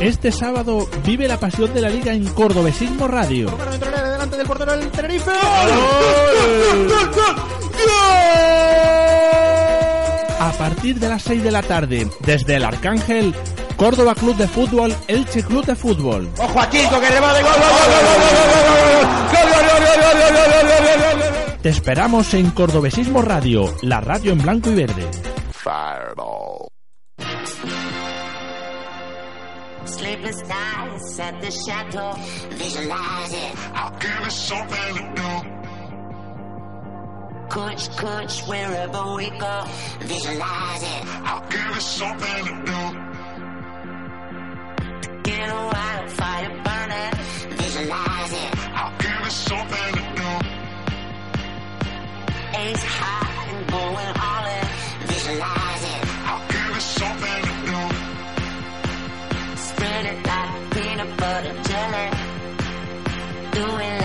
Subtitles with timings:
[0.00, 3.48] Este sábado vive la pasión de la liga en Cordobesismo Radio.
[10.40, 13.34] A partir de las 6 de la tarde, desde el Arcángel,
[13.76, 16.28] Córdoba Club de Fútbol, Elche Club de Fútbol.
[16.38, 17.62] Ojo a Kiko que rebate gol, gol,
[21.62, 25.08] Te esperamos en Cordobesismo Radio, la radio en blanco y verde.
[30.24, 32.14] Sleepless nights at the chateau,
[32.56, 33.54] visualize it.
[33.74, 35.30] I'll give it something to do.
[37.50, 39.64] Coach, coach, wherever we go,
[40.00, 41.04] visualize it.
[41.28, 42.80] I'll give it something to do.
[45.24, 47.12] Get a wildfire burning,
[47.58, 48.58] visualize it.
[48.72, 50.30] I'll give it something to do.
[52.60, 53.23] Ace high
[63.54, 64.03] doing.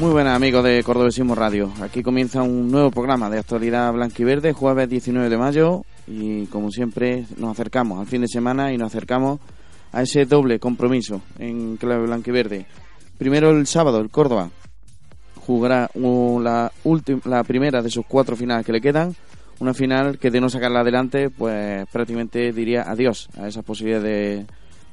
[0.00, 1.70] Muy buenas amigos de Cordobesismo Radio.
[1.82, 7.26] Aquí comienza un nuevo programa de actualidad blanquiverde, jueves 19 de mayo y como siempre
[7.36, 9.40] nos acercamos al fin de semana y nos acercamos
[9.92, 12.64] a ese doble compromiso en clave blanquiverde.
[13.18, 14.48] Primero el sábado el Córdoba
[15.44, 16.72] jugará la,
[17.26, 19.14] la primera de sus cuatro finales que le quedan.
[19.58, 24.46] Una final que de no sacarla adelante, pues prácticamente diría adiós a esas posibilidades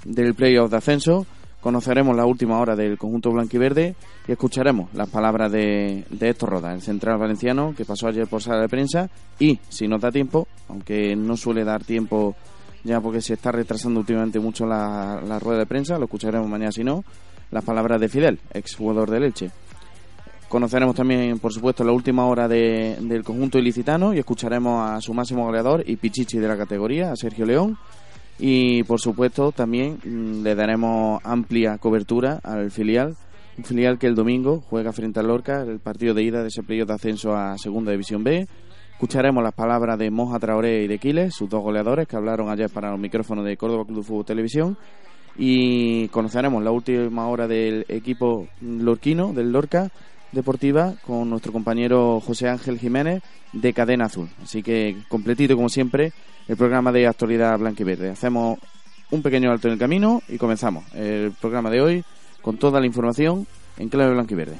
[0.03, 1.25] de, del playoff de ascenso.
[1.71, 3.93] Conoceremos la última hora del conjunto blanquiverde
[4.25, 8.41] y escucharemos las palabras de, de Héctor Roda, el central valenciano que pasó ayer por
[8.41, 9.09] sala de prensa.
[9.37, 12.37] Y si nos da tiempo, aunque no suele dar tiempo
[12.85, 16.71] ya porque se está retrasando últimamente mucho la, la rueda de prensa, lo escucharemos mañana
[16.71, 17.03] si no,
[17.51, 19.51] las palabras de Fidel, ex jugador del Elche.
[20.47, 25.13] Conoceremos también, por supuesto, la última hora de- del conjunto ilicitano y escucharemos a su
[25.13, 27.77] máximo goleador y pichichi de la categoría, a Sergio León.
[28.39, 33.15] Y, por supuesto, también mm, le daremos amplia cobertura al filial,
[33.57, 36.61] un filial que el domingo juega frente al Lorca, el partido de ida de ese
[36.61, 38.47] periodo de ascenso a Segunda División B.
[38.91, 42.69] Escucharemos las palabras de Moja Traoré y de Quiles, sus dos goleadores que hablaron ayer
[42.69, 44.77] para los micrófonos de Córdoba Club de Fútbol Televisión
[45.37, 49.91] y conoceremos la última hora del equipo lorquino, del Lorca
[50.31, 53.23] Deportiva, con nuestro compañero José Ángel Jiménez
[53.53, 54.29] de Cadena Azul.
[54.43, 56.11] Así que completito como siempre
[56.47, 58.09] el programa de actualidad blanca y verde.
[58.09, 58.59] Hacemos
[59.11, 62.03] un pequeño alto en el camino y comenzamos el programa de hoy
[62.41, 64.57] con toda la información en clave blanca y verde.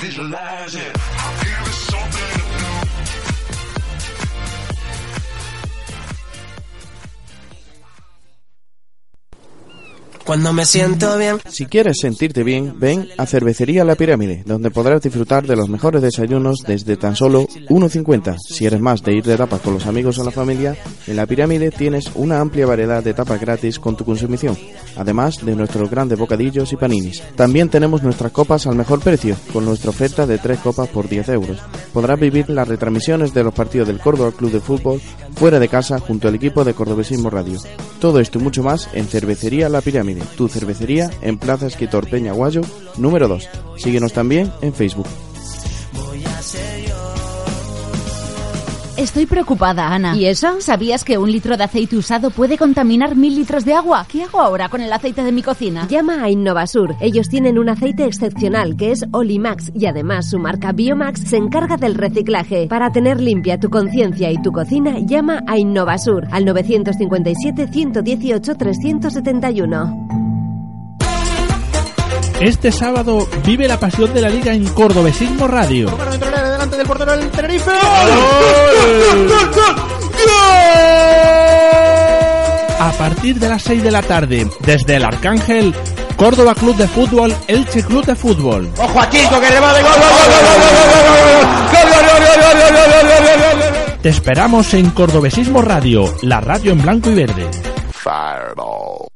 [0.00, 0.92] Visualize it.
[0.92, 2.55] Give it something
[10.26, 15.00] Cuando me siento bien, Si quieres sentirte bien, ven a Cervecería La Pirámide, donde podrás
[15.00, 18.36] disfrutar de los mejores desayunos desde tan solo 1,50.
[18.44, 20.76] Si eres más de ir de tapas con los amigos o la familia,
[21.06, 24.58] en La Pirámide tienes una amplia variedad de tapas gratis con tu consumición,
[24.96, 27.22] además de nuestros grandes bocadillos y paninis.
[27.36, 31.28] También tenemos nuestras copas al mejor precio, con nuestra oferta de 3 copas por 10
[31.28, 31.58] euros.
[31.92, 35.00] Podrás vivir las retransmisiones de los partidos del Córdoba Club de Fútbol
[35.36, 37.60] fuera de casa junto al equipo de Cordobesismo Radio.
[38.00, 42.32] Todo esto y mucho más en Cervecería La Pirámide, tu cervecería en Plaza Esquitor Peña
[42.32, 42.62] Guayo,
[42.96, 43.48] número 2.
[43.76, 45.06] Síguenos también en Facebook.
[48.96, 50.16] Estoy preocupada, Ana.
[50.16, 50.60] ¿Y eso?
[50.60, 54.06] ¿Sabías que un litro de aceite usado puede contaminar mil litros de agua?
[54.10, 55.86] ¿Qué hago ahora con el aceite de mi cocina?
[55.86, 56.96] Llama a Innovasur.
[57.00, 61.76] Ellos tienen un aceite excepcional que es Olimax y además su marca Biomax se encarga
[61.76, 62.68] del reciclaje.
[62.68, 70.08] Para tener limpia tu conciencia y tu cocina, llama a Innovasur al 957 118 371.
[72.40, 75.88] Este sábado vive la pasión de la liga en Cordobesismo Radio
[76.66, 77.70] delante del portero del Tenerife.
[77.70, 77.78] ¡Gol!
[78.98, 79.28] ¡Gol!
[79.28, 79.50] ¡Gol!
[79.52, 79.76] ¡Gol!
[82.78, 85.74] A partir de las 6 de la tarde, desde el Arcángel,
[86.16, 88.70] Córdoba Club de Fútbol, Elche Club de Fútbol.
[88.78, 89.90] ¡Ojo a que ¡Gol, gol, gol,
[94.02, 97.50] Te esperamos en Cordobesismo Radio, la radio en blanco y verde.
[97.92, 99.15] Fireball.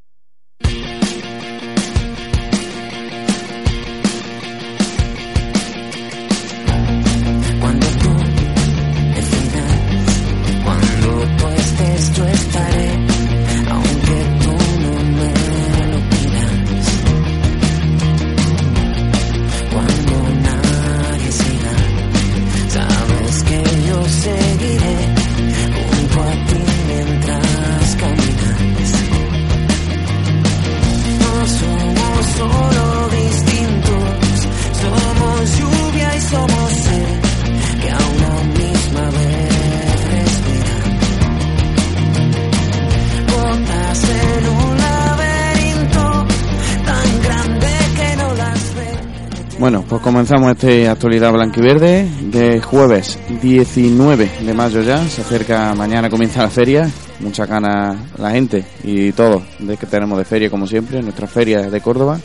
[50.30, 55.04] Comenzamos este actualidad blanquiverde de jueves 19 de mayo ya.
[55.08, 56.88] Se acerca mañana, comienza la feria.
[57.18, 61.62] Mucha gana la gente y todos de que tenemos de feria, como siempre, nuestra feria
[61.62, 62.20] de Córdoba.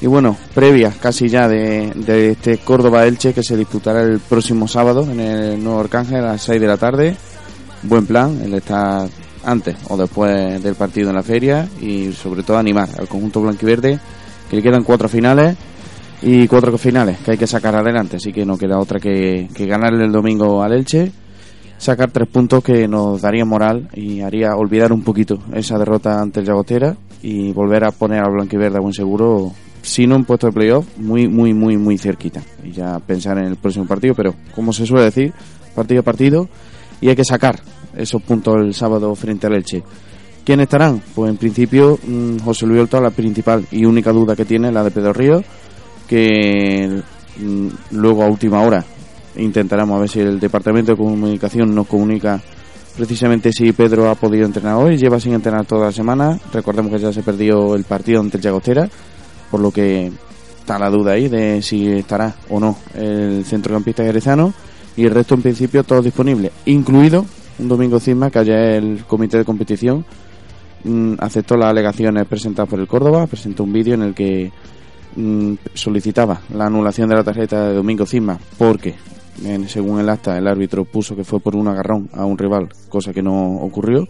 [0.00, 5.02] Y bueno, previas casi ya de, de este Córdoba-Elche que se disputará el próximo sábado
[5.02, 7.16] en el Nuevo Arcángel a las 6 de la tarde.
[7.82, 9.08] Buen plan, el estar
[9.42, 13.98] antes o después del partido en la feria y sobre todo animar al conjunto blanquiverde
[14.48, 15.56] que le quedan cuatro finales
[16.24, 19.66] y cuatro finales que hay que sacar adelante, así que no queda otra que, que
[19.66, 21.12] ganarle el domingo al Elche,
[21.76, 26.40] sacar tres puntos que nos daría moral y haría olvidar un poquito esa derrota ante
[26.40, 30.46] el Llagostera y volver a poner al Blanquiverde a buen seguro, si no en puesto
[30.46, 32.42] de playoff, muy, muy, muy, muy cerquita.
[32.62, 35.32] Y ya pensar en el próximo partido, pero como se suele decir,
[35.74, 36.48] partido a partido,
[37.02, 37.60] y hay que sacar
[37.94, 39.82] esos puntos el sábado frente al Elche.
[40.44, 41.02] ¿Quiénes estarán?
[41.14, 44.84] Pues en principio mm, José Luis Olto, la principal y única duda que tiene, la
[44.84, 45.44] de Pedro Ríos,
[47.38, 48.84] mm, luego a última hora
[49.36, 52.40] intentaremos a ver si el departamento de comunicación nos comunica
[52.96, 56.98] precisamente si Pedro ha podido entrenar hoy, lleva sin entrenar toda la semana, recordemos que
[56.98, 58.88] ya se perdió el partido ante el Llagostera,
[59.50, 60.12] por lo que
[60.64, 64.54] está la duda ahí de si estará o no el centrocampista jerezano.
[64.96, 67.26] Y el resto en principio todo disponible, incluido
[67.58, 70.04] un domingo cisma que ayer el comité de competición
[70.84, 74.52] mm, aceptó las alegaciones presentadas por el Córdoba, presentó un vídeo en el que
[75.16, 78.94] mm, solicitaba la anulación de la tarjeta de Domingo Cisma porque
[79.44, 82.68] en- según el acta el árbitro puso que fue por un agarrón a un rival,
[82.88, 84.06] cosa que no ocurrió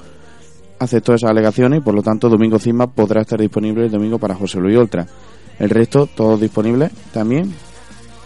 [0.79, 4.35] aceptó esas alegaciones y por lo tanto Domingo Cisma podrá estar disponible el domingo para
[4.35, 5.07] José Luis Oltra.
[5.59, 7.53] El resto todos disponibles también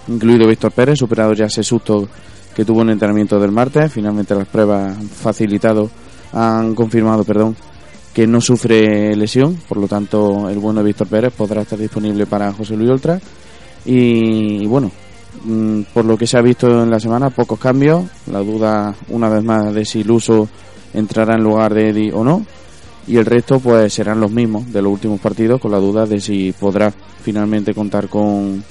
[0.08, 2.08] incluido Víctor Pérez superado ya ese susto
[2.56, 3.92] que tuvo en entrenamiento del martes.
[3.92, 5.90] Finalmente las pruebas han facilitado
[6.32, 7.54] han confirmado perdón
[8.12, 12.52] que no sufre lesión, por lo tanto el bueno Víctor Pérez podrá estar disponible para
[12.52, 13.20] José Luis Oltra.
[13.84, 14.90] Y, y bueno,
[15.44, 19.28] mm, por lo que se ha visto en la semana, pocos cambios, la duda una
[19.28, 20.49] vez más de si Luso
[20.94, 22.44] entrará en lugar de Eddie o no.
[23.06, 26.20] Y el resto pues serán los mismos de los últimos partidos con la duda de
[26.20, 28.62] si podrá finalmente contar con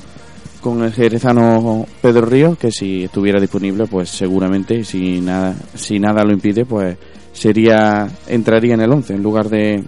[0.61, 6.23] con el jerezano Pedro Ríos que si estuviera disponible pues seguramente si nada si nada
[6.23, 6.97] lo impide pues
[7.37, 9.83] sería entraría en el 11 en lugar de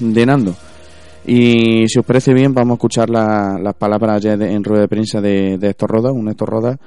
[0.00, 0.54] de Nando
[1.26, 4.82] y si os parece bien vamos a escuchar la- las palabras ya de- en rueda
[4.82, 6.78] de prensa de, de Héctor Roda un Héctor Roda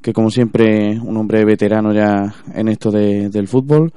[0.00, 3.92] que como siempre un hombre veterano ya en esto de- del fútbol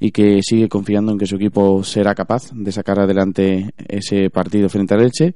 [0.00, 4.68] y que sigue confiando en que su equipo será capaz de sacar adelante ese partido
[4.68, 5.34] frente al Elche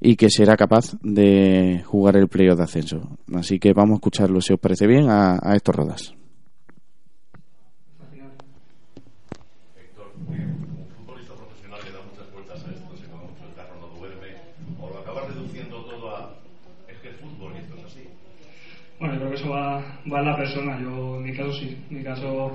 [0.00, 3.00] y que será capaz de jugar el playoff de ascenso.
[3.34, 6.14] Así que vamos a escucharlo, si os parece bien, a, a estos rodas.
[9.76, 13.74] Héctor, un futbolista profesional le da muchas vueltas a esto, se llama mucho el carro
[13.80, 14.28] no duerme,
[14.80, 16.34] o lo acabas reduciendo todo a
[16.88, 18.04] es que el fútbol y esto es así.
[19.02, 19.82] Bueno, yo creo que eso va,
[20.12, 20.78] va en la persona.
[20.80, 21.76] Yo, en mi caso, sí.
[21.90, 22.52] En mi caso,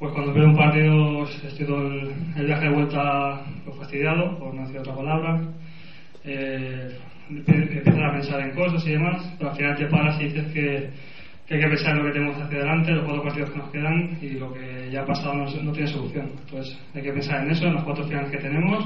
[0.00, 4.62] pues cuando veo un partido, estoy todo el, viaje de vuelta pues, fastidiado, por no
[4.62, 5.38] decir otra palabra.
[6.24, 6.88] Eh,
[7.30, 10.52] empie- empiezas a pensar en cosas y demás, pero al final te paras y dices
[10.52, 10.90] que,
[11.54, 14.18] hay que pensar en lo que tenemos hacia adelante, los cuatro partidos que nos quedan
[14.20, 16.32] y lo que ya ha pasado no, no tiene solución.
[16.40, 18.84] Entonces, hay que pensar en eso, en los cuatro finales que tenemos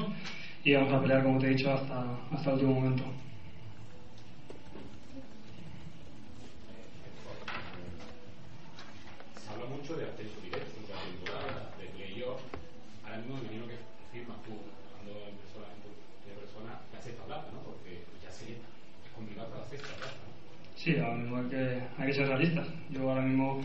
[0.64, 3.04] y vamos a pelear, como te he dicho, hasta, hasta el último momento.
[9.35, 12.40] Se habla mucho de acceso directo, de temporada, de playoff.
[13.04, 13.78] Ahora mismo me imagino que
[14.12, 17.59] firmas tú, hablando en persona, en tu- persona, la sexta plaza, ¿no?
[17.66, 20.14] Porque ya sería es complicado para la sexta plaza.
[20.14, 20.30] ¿no?
[20.76, 21.62] Sí, ahora mismo hay que,
[21.99, 22.66] hay que ser realistas.
[22.90, 23.61] Yo ahora mismo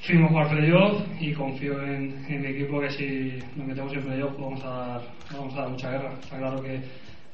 [0.00, 4.32] firmo jugar playoff y confío en, en mi equipo que si nos metemos en playoff
[4.38, 5.02] vamos a dar,
[5.32, 6.14] vamos a dar mucha guerra.
[6.22, 6.80] Está claro que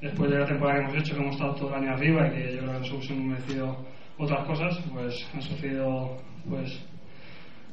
[0.01, 2.31] después de la temporada que hemos hecho, que hemos estado todo el año arriba y
[2.33, 3.77] que yo creo que nosotros hemos merecido
[4.19, 6.17] otras cosas, pues han sucedido
[6.49, 6.81] pues,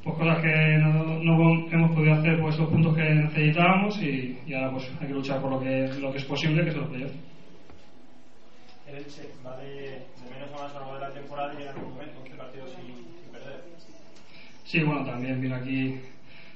[0.02, 4.54] pues cosas que no, no hemos podido hacer pues, los puntos que necesitábamos y, y
[4.54, 6.88] ahora pues hay que luchar por lo que, lo que es posible, que es los
[6.88, 7.14] playoffs.
[8.88, 11.58] El Elche va de, de menos a más a lo largo de la temporada y
[11.58, 13.60] llega en un momento, 11 partidos sin, sin perder.
[14.64, 16.00] Sí, bueno, también vino aquí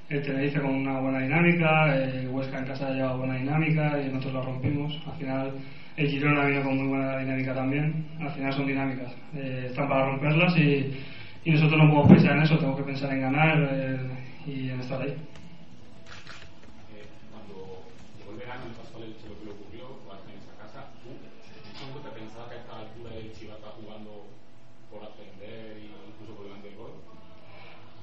[0.09, 4.33] el Tenerife con una buena dinámica, el Huesca en casa lleva buena dinámica y nosotros
[4.33, 5.01] la rompimos.
[5.07, 5.53] Al final
[5.97, 8.05] el Girona vino con muy buena dinámica también.
[8.19, 10.93] Al final son dinámicas, eh, están para romperlas y,
[11.45, 13.99] y nosotros no podemos pensar en eso, tenemos que pensar en ganar eh,
[14.47, 15.13] y en estar ahí.
[16.89, 17.85] Eh, cuando
[18.17, 19.85] llegó el verano y el Elche lo que le ocurrió,
[20.25, 21.13] en esa casa, ¿tú
[22.01, 24.25] te pensabas que a esta altura el a estar jugando
[24.89, 26.93] por ascender e incluso por delante del gol?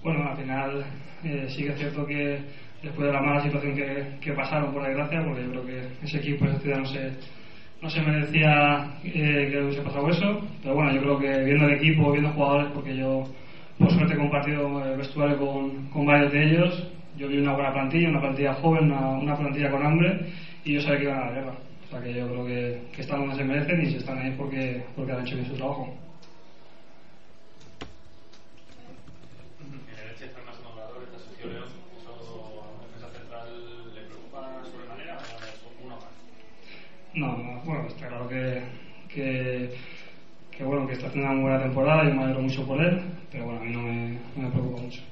[0.04, 0.86] Bueno, al final
[1.24, 2.46] eh, sí que es cierto que
[2.80, 6.18] después de la mala situación que, que pasaron, por desgracia, porque yo creo que ese
[6.18, 7.10] equipo, esa ciudad no se,
[7.82, 11.74] no se merecía eh, que hubiese pasado eso, pero bueno, yo creo que viendo el
[11.74, 13.24] equipo, viendo jugadores, porque yo
[13.76, 17.72] por suerte he compartido el vestuario con, con varios de ellos, yo vi una buena
[17.72, 20.26] plantilla, una plantilla joven, una, plantilla con hambre,
[20.64, 21.54] y yo sabía que iban a la guerra.
[21.84, 24.32] O sea que yo creo que, que están donde se merecen y si están ahí
[24.36, 25.92] porque, porque han hecho bien su trabajo.
[37.14, 38.62] No, no, bueno, está claro que,
[39.08, 39.70] que,
[40.50, 43.00] que, bueno, que está haciendo una muy buena temporada, yo me alegro mucho por él,
[43.30, 45.02] pero bueno, a mí no me, no me preocupa mucho.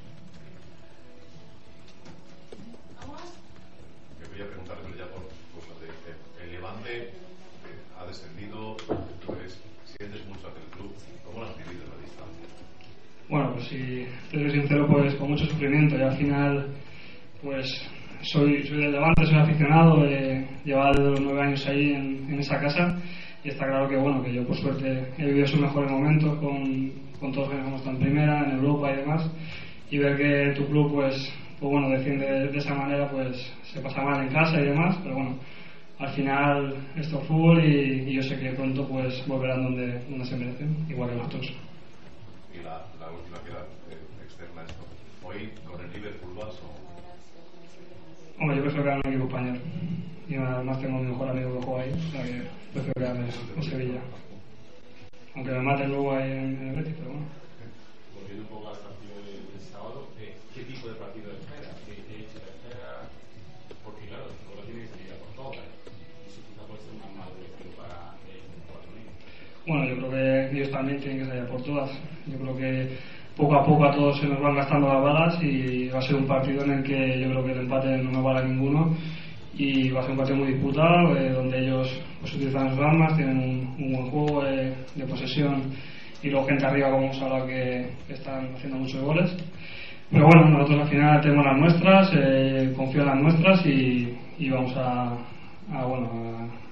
[4.19, 5.23] Que voy a preguntarle ya por
[5.54, 7.11] cosas de de- el Levante eh,
[7.99, 8.76] ha descendido,
[9.26, 9.61] pues
[9.99, 12.47] sientes mucho hacia el club, ¿cómo lo has vivido en la distancia?
[13.28, 16.75] Bueno, pues si te soy sincero, pues con mucho sufrimiento y al final,
[17.42, 17.66] pues
[18.23, 22.41] soy, soy del Levante, soy aficionado, eh, llevaba desde los nueve años ahí en, en
[22.41, 22.99] esa casa
[23.43, 26.93] y está claro que bueno, que yo por suerte he vivido sus mejores momentos con,
[27.19, 29.31] con todos los que hemos estado en primera, en Europa y demás
[29.91, 31.15] y ver que tu club pues,
[31.59, 33.37] pues bueno, defiende de, esa manera pues
[33.73, 35.39] se pasa mal en casa y demás, pero bueno,
[35.99, 40.37] al final esto es fútbol y, yo sé que pronto pues volverán donde, donde se
[40.37, 41.53] merecen, igual que nosotros.
[42.55, 43.61] Y la, la última que era
[43.91, 44.85] eh, externa esto.
[45.23, 46.55] Hoy con el Liverpool vas
[48.41, 49.61] Hombre, yo prefiero quedarme en equipo español.
[50.27, 52.43] Y además tengo mi mejor amigo que juega ahí, o sea que
[52.73, 54.01] prefiero quedarme en Sevilla.
[55.37, 57.29] Aunque me maten luego ahí en, en el Betis, pero bueno.
[58.17, 61.69] Volviendo un poco al partido del, del sábado, eh, ¿qué tipo de partido espera?
[61.85, 63.13] ¿Qué, qué te espera?
[63.85, 65.61] Porque claro, Colo tiene que salir a por todas.
[65.61, 68.89] Y eso quizá puede ser una mala dirección para el jugador
[69.69, 71.93] Bueno, yo creo que ellos también tienen que salir a por todas.
[72.25, 72.73] Yo creo que
[73.41, 76.17] poco a poco a todos se nos van gastando las balas y va a ser
[76.17, 78.95] un partido en el que yo creo que el empate no me vale a ninguno
[79.55, 83.17] y va a ser un partido muy disputado eh, donde ellos pues, utilizan sus armas,
[83.17, 85.63] tienen un, un buen juego eh, de posesión
[86.23, 89.37] y luego gente arriba como hemos hablado que, están haciendo muchos goles.
[90.11, 94.51] Pero bueno, nosotros al final tenemos las nuestras, eh, confío en las nuestras y, y
[94.51, 95.17] vamos a,
[95.73, 96.11] a, bueno,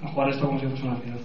[0.01, 1.19] a, a jugar esto como si fuese una final.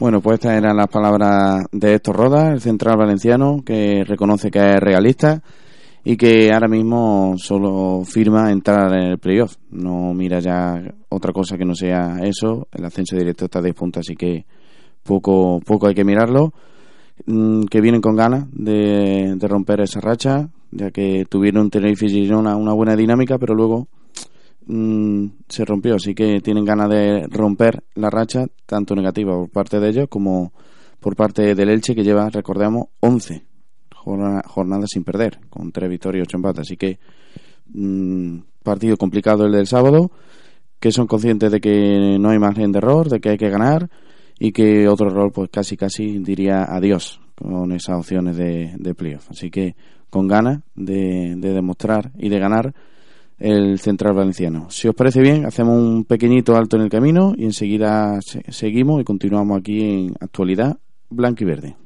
[0.00, 4.58] Bueno, pues estas eran las palabras de Héctor Roda, el central valenciano, que reconoce que
[4.58, 5.42] es realista
[6.02, 9.56] y que ahora mismo solo firma entrar en el playoff.
[9.70, 10.80] No mira ya
[11.10, 12.66] otra cosa que no sea eso.
[12.72, 14.46] El ascenso directo está a 10 puntos, así que
[15.02, 16.54] poco, poco hay que mirarlo.
[17.26, 22.72] Mm, Que vienen con ganas de, romper esa racha, ya que tuvieron Tenerife y una
[22.72, 23.86] buena dinámica, pero luego
[24.70, 29.80] mm, se rompió, así que tienen ganas de romper la racha, tanto negativa por parte
[29.80, 30.52] de ellos como
[31.00, 33.44] por parte del Elche, que lleva, recordemos, 11
[33.94, 36.60] jorna- jornadas sin perder, con 3 victorias y 8 empates.
[36.60, 36.98] Así que
[37.72, 40.10] mm, partido complicado el del sábado,
[40.78, 43.88] que son conscientes de que no hay margen de error, de que hay que ganar
[44.38, 49.30] y que otro error, pues casi casi diría adiós con esas opciones de, de playoff.
[49.30, 49.74] Así que
[50.10, 52.74] con ganas de, de demostrar y de ganar
[53.40, 54.70] el central valenciano.
[54.70, 59.00] Si os parece bien, hacemos un pequeñito alto en el camino y enseguida se- seguimos
[59.00, 60.78] y continuamos aquí en actualidad
[61.08, 61.76] blanca y verde.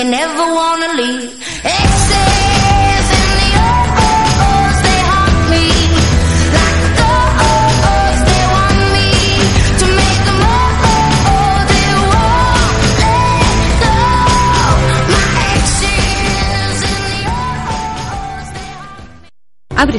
[0.00, 1.49] They never wanna leave.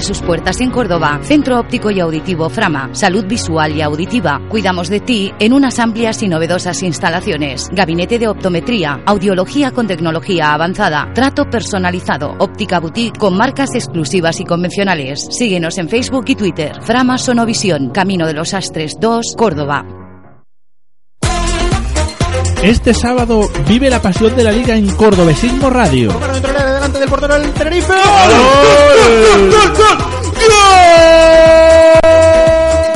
[0.02, 1.20] Abre sus puertas en Córdoba.
[1.22, 2.90] Centro Óptico y Auditivo Frama.
[2.94, 4.42] Salud visual y auditiva.
[4.50, 7.68] Cuidamos de ti en unas amplias y novedosas instalaciones.
[7.72, 9.04] Gabinete de optometría.
[9.06, 11.12] Audiología con tecnología avanzada.
[11.14, 12.34] Trato personalizado.
[12.40, 15.28] Óptica boutique con marcas exclusivas y convencionales.
[15.30, 16.82] Síguenos en Facebook y Twitter.
[16.82, 17.92] Frama Sonovisión.
[17.92, 19.86] Camino de los Astres 2, Córdoba.
[22.64, 26.10] Este sábado vive la pasión de la liga en Cordobesismo Radio
[27.00, 27.94] del portero del Tenerife.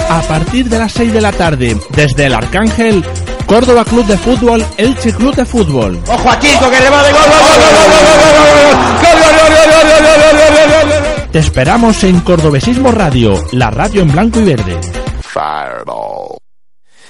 [0.10, 3.06] A partir de las 6 de la tarde, desde el Arcángel,
[3.46, 6.00] Córdoba Club de Fútbol, Elche Club de Fútbol.
[6.08, 7.22] Ojo a que le va de gol.
[11.32, 14.80] Te esperamos en Cordobesismo Radio, la radio en blanco y verde.
[15.22, 16.38] Fireball.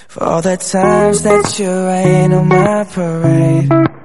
[0.07, 4.04] For all the times that on my parade.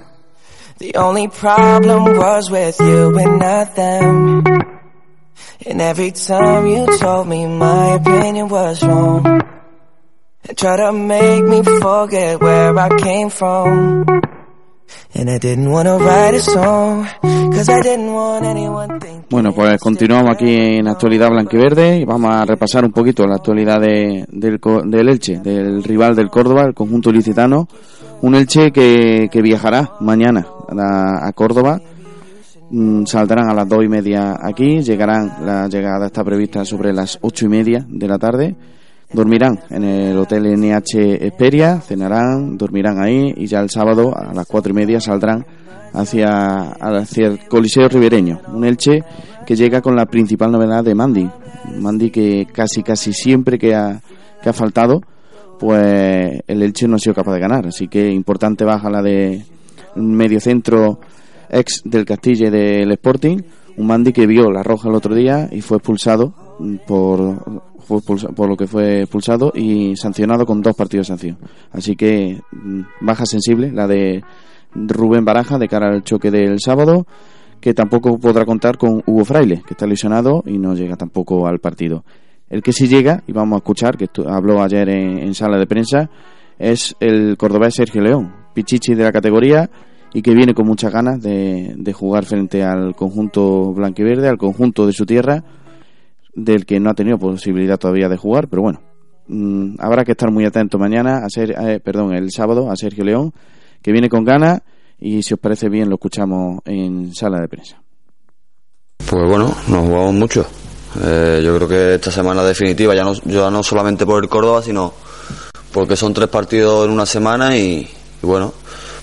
[0.81, 4.43] the only problem was with you and not them.
[5.65, 9.25] And every time you told me my opinion was wrong,
[10.47, 14.03] and tried to make me forget where I came from.
[15.13, 19.25] And I didn't wanna write a song, cause I didn't want anyone thinking.
[19.29, 23.79] Bueno, pues continuamos aquí en Actualidad Blanquiverde y vamos a repasar un poquito la actualidad
[23.79, 27.67] de- del, del Elche, del rival del Córdoba, el conjunto ilicitano.
[28.21, 31.81] Un Elche que, que viajará mañana a, a Córdoba.
[32.69, 37.17] Mm, Saldrán a las dos y media aquí, llegarán, la llegada está prevista sobre las
[37.21, 38.55] ocho y media de la tarde.
[39.11, 44.47] Dormirán en el Hotel NH Esperia, cenarán, dormirán ahí y ya el sábado a las
[44.47, 45.45] cuatro y media saldrán
[45.93, 48.39] hacia, hacia el Coliseo Ribereño.
[48.53, 49.03] Un Elche
[49.45, 51.29] que llega con la principal novedad de Mandy.
[51.77, 53.99] Mandy que casi casi siempre que ha,
[54.41, 55.01] que ha faltado,
[55.61, 57.67] pues el Elche no ha sido capaz de ganar.
[57.67, 59.43] Así que importante baja la de
[59.95, 60.99] mediocentro
[61.49, 63.37] ex del Castilla y del Sporting.
[63.77, 66.33] Un Mandy que vio la roja el otro día y fue expulsado
[66.87, 71.37] por, fue expulsa- por lo que fue expulsado y sancionado con dos partidos de sanción.
[71.71, 74.23] Así que mm, baja sensible la de
[74.73, 77.05] Rubén Baraja de cara al choque del sábado,
[77.59, 81.59] que tampoco podrá contar con Hugo Fraile, que está lesionado y no llega tampoco al
[81.59, 82.03] partido.
[82.51, 86.09] El que sí llega, y vamos a escuchar, que habló ayer en, sala de prensa,
[86.59, 89.69] es el cordobés Sergio León, pichichi de la categoría
[90.13, 94.85] y que viene con muchas ganas de, de jugar frente al conjunto blanquiverde, al conjunto
[94.85, 95.45] de su tierra,
[96.35, 98.81] del que no ha tenido posibilidad todavía de jugar, pero bueno,
[99.29, 103.05] mm, habrá que estar muy atento mañana, a ser, eh, perdón, el sábado a Sergio
[103.05, 103.31] León,
[103.81, 104.59] que viene con ganas
[104.99, 107.81] y si os parece bien lo escuchamos en sala de prensa.
[108.97, 110.45] Pues bueno, nos jugamos mucho.
[110.99, 114.61] Eh, yo creo que esta semana definitiva, ya no, ya no solamente por el Córdoba,
[114.61, 114.93] sino
[115.71, 117.79] porque son tres partidos en una semana y,
[118.21, 118.53] y bueno,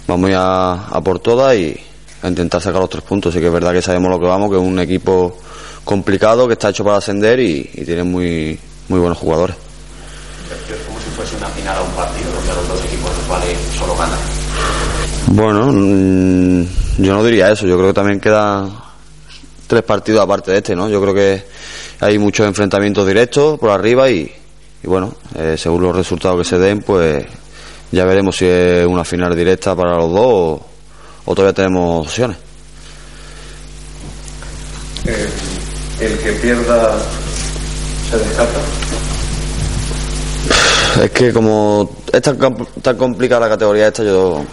[0.06, 1.74] vamos a, a por todas y
[2.22, 3.32] a intentar sacar los tres puntos.
[3.32, 5.38] Sí que es verdad que sabemos lo que vamos, que es un equipo
[5.84, 9.56] complicado, que está hecho para ascender y, y tiene muy, muy buenos jugadores.
[10.70, 13.28] Es como si fuese una final a un partido donde a los dos equipos les
[13.28, 14.18] vale solo ganar.
[15.28, 16.66] Bueno, mm,
[16.98, 18.70] yo no diría eso, yo creo que también quedan
[19.66, 20.88] tres partidos aparte de este, ¿no?
[20.88, 21.44] Yo creo que
[22.00, 24.32] hay muchos enfrentamientos directos por arriba y,
[24.82, 27.24] y bueno, eh, según los resultados que se den, pues
[27.90, 30.66] ya veremos si es una final directa para los dos o,
[31.24, 32.36] o todavía tenemos opciones.
[35.06, 35.28] Eh,
[36.00, 36.98] el que pierda
[38.10, 38.60] se descarta.
[41.02, 42.38] Es que como es tan,
[42.82, 44.44] tan complicada la categoría esta, yo,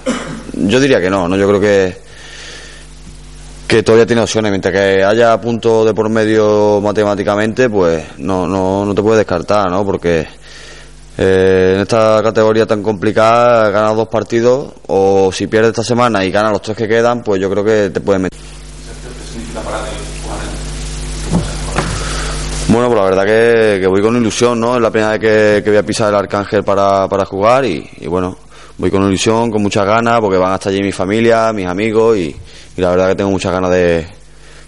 [0.53, 1.35] yo diría que no, ¿no?
[1.37, 1.97] Yo creo que,
[3.75, 4.51] que todavía tiene opciones.
[4.51, 9.69] Mientras que haya puntos de por medio matemáticamente, pues no, no, no te puedes descartar,
[9.69, 9.85] ¿no?
[9.85, 10.25] Porque
[11.17, 16.31] eh, en esta categoría tan complicada, ganas dos partidos, o si pierdes esta semana y
[16.31, 18.39] ganas los tres que quedan, pues yo creo que te puedes meter.
[18.39, 19.89] ¿Qué significa para ti
[20.23, 20.39] jugar
[22.69, 24.75] Bueno, pues la verdad que, voy con ilusión, ¿no?
[24.75, 28.07] Es la primera vez que, que voy a pisar el Arcángel para, para jugar y
[28.07, 28.37] bueno,
[28.77, 32.33] voy con ilusión, con muchas ganas, porque van hasta allí mi familia, mis amigos y,
[32.77, 34.07] y la verdad que tengo muchas ganas de,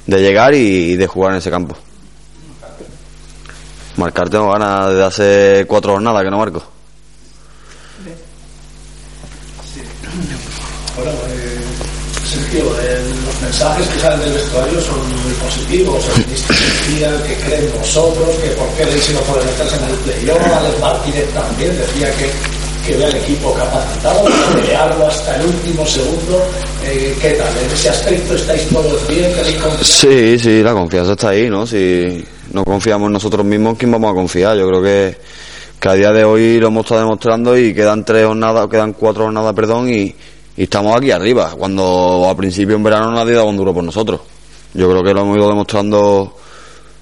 [0.06, 1.76] de llegar y, de jugar en ese campo.
[3.98, 6.64] Marcar tengo ganas desde hace cuatro jornadas que no marco.
[10.96, 11.60] Bueno, eh,
[12.26, 16.06] Sergio, los mensajes que salen del vestuario son muy positivos.
[16.18, 20.42] Decía que cree en vosotros, que por qué Leite no puede meterse en el playoff.
[20.42, 22.32] Alex Martínez también decía que,
[22.88, 26.42] que ve al equipo capacitado para pelearlo hasta el último segundo.
[26.86, 27.58] Eh, ¿Qué tal?
[27.58, 29.30] ¿En ese aspecto estáis todos bien?
[29.82, 31.68] Sí, sí, la confianza está ahí, ¿no?
[31.68, 32.24] Si
[32.54, 34.58] no confiamos nosotros mismos, ¿quién vamos a confiar?
[34.58, 35.18] Yo creo que,
[35.82, 39.26] que a día de hoy lo hemos estado demostrando y quedan tres jornadas, quedan cuatro
[39.26, 40.16] jornadas, perdón, y,
[40.56, 44.22] y estamos aquí arriba, cuando al principio en verano nadie daba un duro por nosotros.
[44.74, 46.38] Yo creo que lo hemos ido demostrando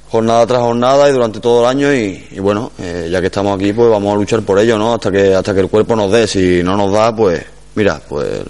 [0.09, 3.55] jornada tras jornada y durante todo el año y, y bueno, eh, ya que estamos
[3.55, 4.93] aquí pues vamos a luchar por ello, ¿no?
[4.93, 7.43] Hasta que, hasta que el cuerpo nos dé, si no nos da pues
[7.75, 8.41] mira, pues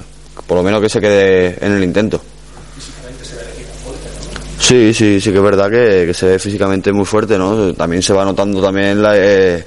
[0.47, 2.21] por lo menos que se quede en el intento.
[4.59, 7.73] Sí, sí, sí que es verdad que, se ve físicamente muy fuerte, ¿no?
[7.73, 9.63] También se va notando también la, eh,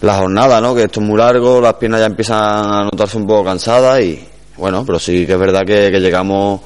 [0.00, 0.74] la jornada, ¿no?
[0.74, 4.26] Que esto es muy largo, las piernas ya empiezan a notarse un poco cansadas y
[4.56, 6.60] bueno, pero sí que es verdad que, que llegamos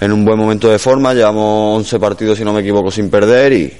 [0.00, 3.52] en un buen momento de forma, llevamos 11 partidos si no me equivoco sin perder
[3.52, 3.72] y,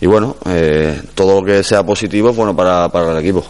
[0.00, 3.40] y bueno, eh, todo lo que sea positivo es bueno para, para el equipo.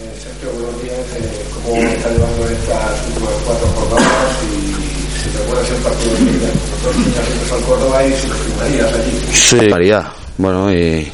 [0.00, 0.98] Eh, Sergio, buenos días.
[1.16, 4.36] Eh, ¿Cómo está llevando estas últimas cuatro jornadas?
[4.44, 8.34] Y si te acuerdas el partido de Liga, nosotros siempre al Córdoba y si lo
[8.34, 9.20] firmarías allí.
[9.32, 9.68] Sí.
[9.68, 11.12] María, bueno, y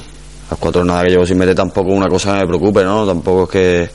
[0.50, 3.06] las cuatro jornadas que llevo sin meter tampoco una cosa que me preocupe, ¿no?
[3.06, 3.90] Tampoco es que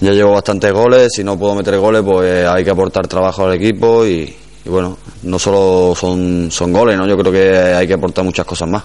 [0.00, 3.54] ya llevo bastantes goles, si no puedo meter goles, pues hay que aportar trabajo al
[3.54, 4.34] equipo y,
[4.64, 7.06] y bueno, no solo son, son goles, ¿no?
[7.06, 8.82] Yo creo que hay que aportar muchas cosas más.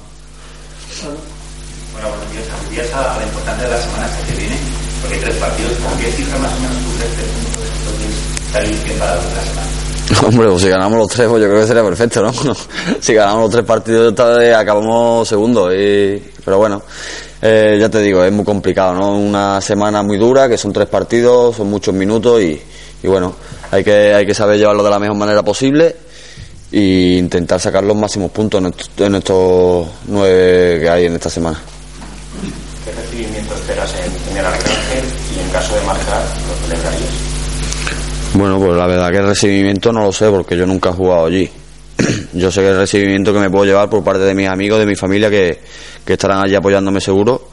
[1.94, 2.08] Bueno,
[2.70, 2.94] días.
[2.94, 4.58] A la importancia de la semana que viene,
[5.02, 5.72] porque hay tres partidos.
[5.78, 9.74] ¿Con qué cifra más o menos tú crees que bien para la semana?
[10.28, 12.34] Hombre, pues si ganamos los tres, pues yo creo que sería perfecto, ¿no?
[13.00, 14.14] si ganamos los tres partidos,
[14.56, 15.74] acabamos segundo.
[15.74, 16.32] Y...
[16.44, 16.82] Pero bueno,
[17.42, 19.18] eh, ya te digo, es muy complicado, ¿no?
[19.18, 22.62] Una semana muy dura, que son tres partidos, son muchos minutos y,
[23.04, 23.36] y bueno,
[23.70, 25.96] hay que, hay que saber llevarlo de la mejor manera posible
[26.72, 31.30] e intentar sacar los máximos puntos en estos, en estos nueve que hay en esta
[31.30, 31.60] semana.
[32.86, 35.04] ¿Qué recibimiento esperas en, en el Arcángel
[35.36, 37.34] y en caso de marcar, lo celebrarías?
[38.36, 41.26] Bueno, pues la verdad que el recibimiento no lo sé porque yo nunca he jugado
[41.26, 41.50] allí.
[42.34, 44.86] yo sé que el recibimiento que me puedo llevar por parte de mis amigos, de
[44.86, 45.60] mi familia que,
[46.06, 47.50] que estarán allí apoyándome seguro.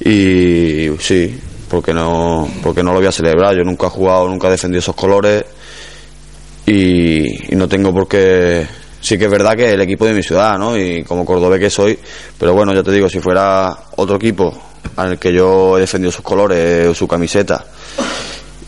[0.00, 1.38] Y sí,
[1.76, 3.54] porque no, porque no lo voy a celebrar.
[3.54, 5.44] Yo nunca he jugado, nunca he defendido esos colores
[6.64, 7.22] y,
[7.54, 8.66] no tengo por qué.
[8.98, 10.74] Sí que es verdad que el equipo de mi ciudad, ¿no?
[10.74, 11.98] Y como cordobés que soy,
[12.38, 14.58] pero bueno, ya te digo, si fuera otro equipo
[14.96, 17.62] al que yo he defendido sus colores o su camiseta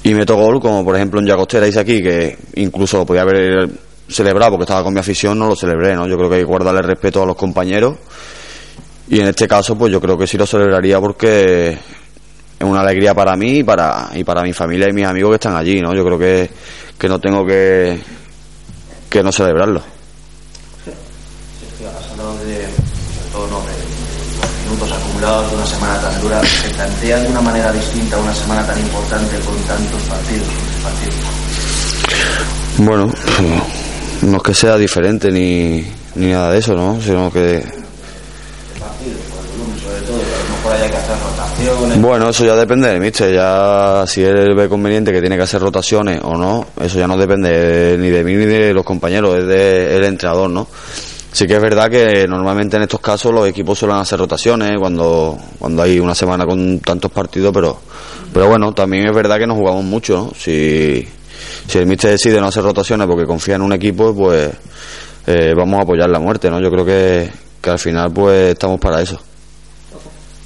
[0.02, 3.70] y meto gol, como por ejemplo en Llagostera dice aquí, que incluso podía haber
[4.06, 6.06] celebrado porque estaba con mi afición, no lo celebré, ¿no?
[6.06, 7.96] Yo creo que hay que guardarle respeto a los compañeros
[9.08, 11.78] y en este caso pues yo creo que sí lo celebraría porque
[12.58, 15.36] es una alegría para mí y para, y para mi familia y mis amigos que
[15.36, 15.94] están allí, ¿no?
[15.94, 16.50] Yo creo que,
[16.98, 18.00] que no tengo que,
[19.08, 19.80] que no celebrarlo.
[20.84, 23.60] Sergio, has hablado de, sobre todo, ¿no?
[23.60, 23.88] de
[24.68, 26.42] minutos acumulados de una semana tan dura.
[26.44, 30.48] ¿Se plantea de una manera distinta una semana tan importante con tantos partidos?
[30.82, 31.14] partidos?
[32.78, 33.12] Bueno,
[34.22, 35.84] no es que sea diferente ni,
[36.16, 37.00] ni nada de eso, ¿no?
[37.00, 37.64] Sino que,
[38.78, 40.57] Partidos, por el volumen, sobre todo, que a lo
[42.00, 43.32] bueno, eso ya depende del mister.
[43.32, 47.16] Ya si él ve conveniente que tiene que hacer rotaciones o no, eso ya no
[47.16, 50.68] depende ni de mí ni de los compañeros, es del entrenador, ¿no?
[51.30, 55.38] Sí que es verdad que normalmente en estos casos los equipos suelen hacer rotaciones cuando,
[55.58, 57.78] cuando hay una semana con tantos partidos, pero,
[58.32, 60.32] pero bueno, también es verdad que nos jugamos mucho.
[60.36, 61.06] Si,
[61.66, 64.50] si el mister decide no hacer rotaciones porque confía en un equipo, pues
[65.26, 66.60] eh, vamos a apoyar la muerte, ¿no?
[66.60, 69.20] Yo creo que, que al final pues estamos para eso.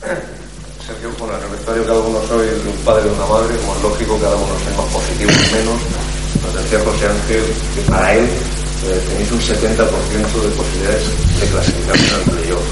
[0.03, 3.83] Sergio, bueno, en el vestuario cada uno soy un padre de una madre, como es
[3.83, 5.79] lógico, cada uno es más positivo y menos.
[6.43, 11.07] Nos decía José Ángel que para él eh, tenéis un 70% de posibilidades
[11.39, 12.67] de clasificarse al playoff.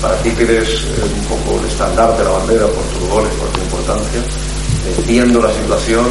[0.00, 3.48] Para ti que eres eh, un poco el estandarte, la bandera por tus goles, por
[3.50, 4.22] tu importancia,
[5.04, 6.06] viendo la situación,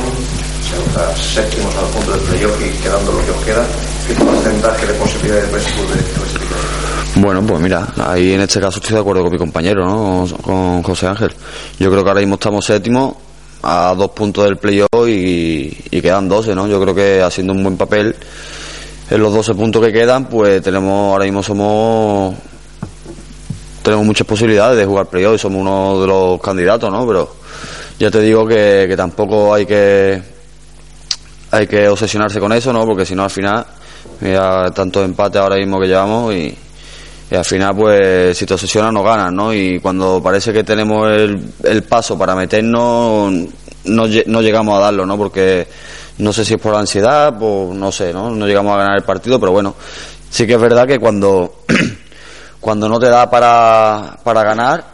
[0.67, 3.63] se nota séptimos al punto del playoff y quedando lo que os queda,
[4.05, 6.76] ¿qué porcentaje de posibilidades ves de clasificar?
[7.19, 10.27] Bueno, pues mira, ahí en este caso estoy de acuerdo con mi compañero, ¿no?
[10.39, 11.33] Con José Ángel.
[11.79, 13.15] Yo creo que ahora mismo estamos séptimos
[13.63, 16.67] a dos puntos del playoff y, y quedan 12, ¿no?
[16.67, 18.15] Yo creo que haciendo un buen papel
[19.09, 22.35] en los 12 puntos que quedan, pues tenemos, ahora mismo somos,
[23.81, 27.07] tenemos muchas posibilidades de jugar playoff y somos uno de los candidatos, ¿no?
[27.07, 27.35] Pero
[27.97, 30.21] ya te digo que, que tampoco hay que,
[31.49, 32.85] hay que obsesionarse con eso, ¿no?
[32.85, 33.65] Porque si no al final,
[34.21, 36.55] mira, tantos empates ahora mismo que llevamos y,
[37.29, 39.53] y al final, pues, si te obsesionas, no ganas, ¿no?
[39.53, 43.33] Y cuando parece que tenemos el, el paso para meternos,
[43.83, 45.17] no, no llegamos a darlo, ¿no?
[45.17, 45.67] Porque
[46.19, 48.29] no sé si es por la ansiedad, pues no sé, ¿no?
[48.29, 49.75] No llegamos a ganar el partido, pero bueno,
[50.29, 51.63] sí que es verdad que cuando,
[52.61, 54.85] cuando no te da para, para ganar,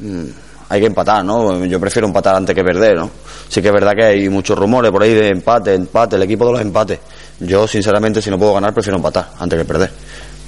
[0.00, 0.24] mm,
[0.70, 1.64] hay que empatar, ¿no?
[1.64, 3.10] Yo prefiero empatar antes que perder, ¿no?
[3.48, 6.44] Sí que es verdad que hay muchos rumores por ahí de empate, empate, el equipo
[6.46, 6.98] de los empates.
[7.40, 9.90] Yo, sinceramente, si no puedo ganar, prefiero empatar antes que perder.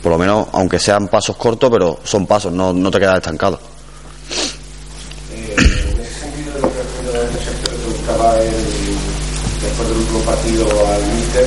[0.02, 3.60] Por lo menos, aunque sean pasos cortos, pero son pasos, no, no te quedas estancado.
[5.32, 11.46] Eh, en ese sentido de lo que le preguntaba después del último partido al Míster,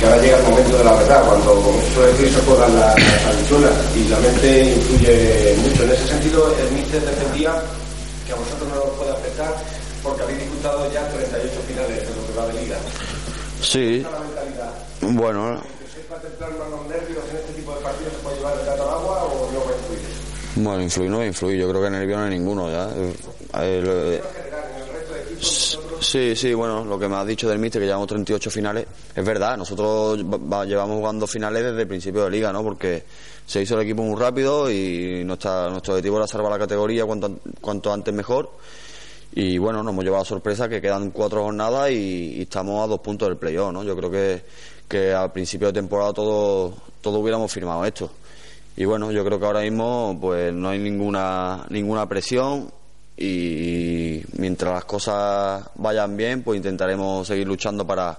[0.00, 3.26] que ahora llega el momento de la verdad, cuando suele decir se juegan las, las
[3.26, 5.82] habichuelas y la mente influye mucho.
[5.84, 7.62] En ese sentido, el Míster defendía
[8.26, 9.54] que a vosotros no os puede afectar
[10.02, 12.76] porque habéis disputado ya 38 finales en lo que va de liga.
[13.60, 14.72] Sí, ¿Esa es la mentalidad?
[15.02, 15.60] bueno,
[17.06, 17.11] ¿Que
[17.82, 20.00] partidos se puede llevar el gato al agua o no va a influir?
[20.54, 22.88] bueno, influir no influir, yo creo que nervio no hay ninguno ya.
[23.62, 24.42] Eh, lo-
[26.00, 29.24] Sí, sí, bueno, lo que me has dicho del míster, que llevamos 38 finales, es
[29.24, 32.62] verdad, nosotros va- va- llevamos jugando finales desde el principio de liga, ¿no?
[32.62, 33.04] Porque
[33.46, 37.26] se hizo el equipo muy rápido y nuestra, nuestro objetivo era salvar la categoría cuanto,
[37.26, 38.50] an- cuanto antes mejor.
[39.34, 43.28] Y bueno, nos hemos llevado sorpresa que quedan cuatro jornadas y, estamos a dos puntos
[43.28, 43.82] del playoff, ¿no?
[43.82, 44.44] Yo creo que,
[44.86, 48.10] que al principio de temporada todo, todo hubiéramos firmado esto.
[48.76, 52.70] Y bueno, yo creo que ahora mismo pues no hay ninguna, ninguna presión
[53.16, 58.18] y mientras las cosas vayan bien, pues intentaremos seguir luchando para,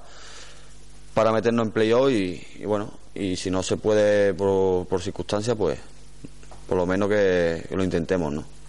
[1.14, 5.80] para meternos en playoff y, bueno, y si no se puede por, por circunstancias, pues
[6.68, 8.63] por lo menos que lo intentemos, ¿no?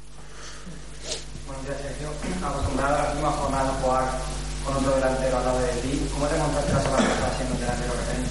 [2.44, 4.04] Acostumbrado a las últimas jornadas a jugar
[4.64, 7.60] con otro delantero al lado de ti, ¿cómo te encontraste la semana pasada siendo el
[7.60, 8.30] delantero referente?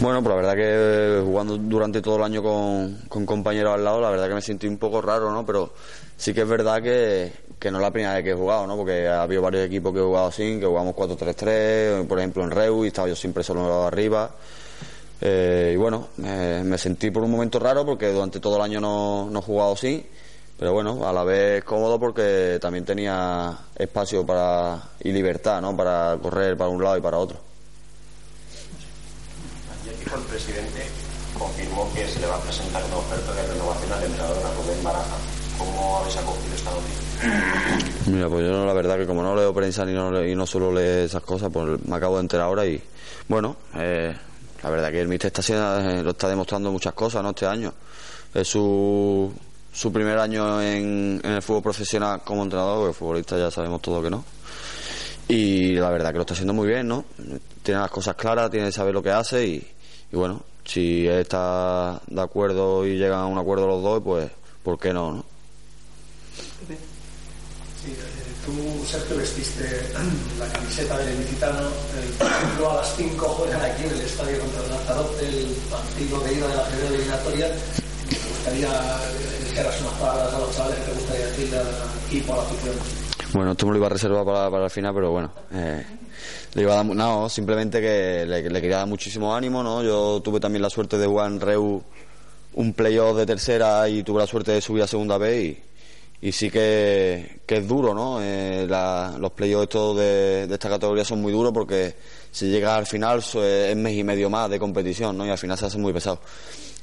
[0.00, 4.00] Bueno, pues la verdad que jugando durante todo el año con, con compañeros al lado,
[4.00, 5.46] la verdad que me sentí un poco raro, ¿no?
[5.46, 5.72] Pero
[6.16, 8.76] sí que es verdad que, que no es la primera vez que he jugado, ¿no?
[8.76, 12.50] Porque ha habido varios equipos que he jugado así, que jugamos 4-3-3, por ejemplo en
[12.50, 14.30] Reus, y estaba yo siempre solo arriba.
[15.20, 18.80] Eh, y bueno, me, me sentí por un momento raro porque durante todo el año
[18.80, 20.04] no, no he jugado así,
[20.58, 25.76] pero bueno, a la vez cómodo porque también tenía espacio para y libertad, ¿no?
[25.76, 27.38] Para correr para un lado y para otro.
[29.82, 30.86] Ayer dijo el presidente,
[31.38, 35.16] confirmó que se le va a presentar una oferta de renovación al entrenador Rubén Baraja.
[35.58, 37.02] ¿Cómo habéis acogido esta noticia?
[38.06, 40.72] Mira, pues yo la verdad que como no leo prensa ni no, y no suelo
[40.72, 42.82] leer esas cosas, pues me acabo de enterar ahora y
[43.28, 44.14] bueno, eh,
[44.62, 47.30] la verdad que el míster está haciendo, eh, lo está demostrando muchas cosas, ¿no?
[47.30, 47.72] Este año.
[48.34, 49.32] Es su,
[49.72, 54.10] su primer año en, el fútbol profesional como entrenador, porque futbolista ya sabemos todo que
[54.10, 54.24] no.
[55.28, 57.04] Y la verdad que lo está haciendo muy bien, ¿no?
[57.62, 59.66] Tiene las cosas claras, tiene que saber lo que hace y,
[60.12, 64.30] y bueno, si él está de acuerdo y llegan a un acuerdo los dos, pues
[64.62, 65.24] ¿por qué no, no?
[66.68, 67.94] Sí, eh,
[68.46, 69.92] tú, Sergio, vestiste
[70.38, 71.68] la camiseta del Ilicitano.
[72.00, 75.46] El, por ejemplo, a las 5 juegan aquí en el estadio contra el Lanzarote, el
[75.68, 77.50] partido de ida de la primera eliminatoria.
[78.22, 78.70] Me gustaría
[79.48, 81.66] dijeras unas palabras a los chavales que te gustaría decirle al
[82.06, 82.74] equipo, a la afición.
[83.34, 85.32] Bueno, esto me lo iba a reservar para, para el final, pero bueno.
[85.52, 85.84] eh,
[86.54, 89.82] le iba a dar, no, simplemente que le, le quería dar muchísimo ánimo, ¿no?
[89.82, 91.82] Yo tuve también la suerte de jugar en Reu
[92.54, 95.56] un playoff de tercera y tuve la suerte de subir a segunda vez
[96.20, 98.18] y, sí que, es duro, ¿no?
[98.22, 101.94] Eh, la- los playoffs estos de, de esta categoría son muy duros porque
[102.30, 105.26] si llegas al final so- es mes y medio más de competición, ¿no?
[105.26, 106.20] Y al final se hace muy pesado.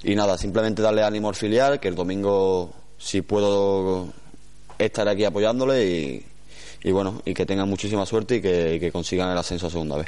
[0.03, 4.07] Y nada, simplemente darle ánimo al filial, que el domingo si puedo
[4.77, 6.23] estar aquí apoyándole
[6.83, 9.69] y, bueno, y que tengan muchísima suerte y que, y que consigan el ascenso a
[9.69, 10.07] segunda vez.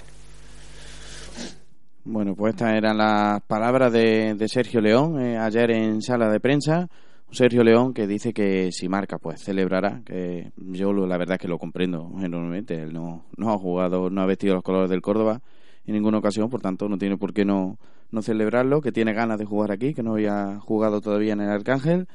[2.04, 6.40] Bueno, pues estas eran las palabras de, de Sergio León eh, ayer en sala de
[6.40, 6.88] prensa.
[7.32, 10.02] Sergio León que dice que si marca, pues celebrará.
[10.06, 12.76] Que yo lo- la verdad es que lo comprendo enormemente.
[12.82, 15.42] Él no, no ha jugado, no ha vestido los colores del Córdoba
[15.86, 17.78] en ninguna ocasión, por tanto no tiene por qué no,
[18.12, 18.82] no celebrarlo.
[18.82, 22.08] Que tiene ganas de jugar aquí, que no había jugado todavía en el Arcángel.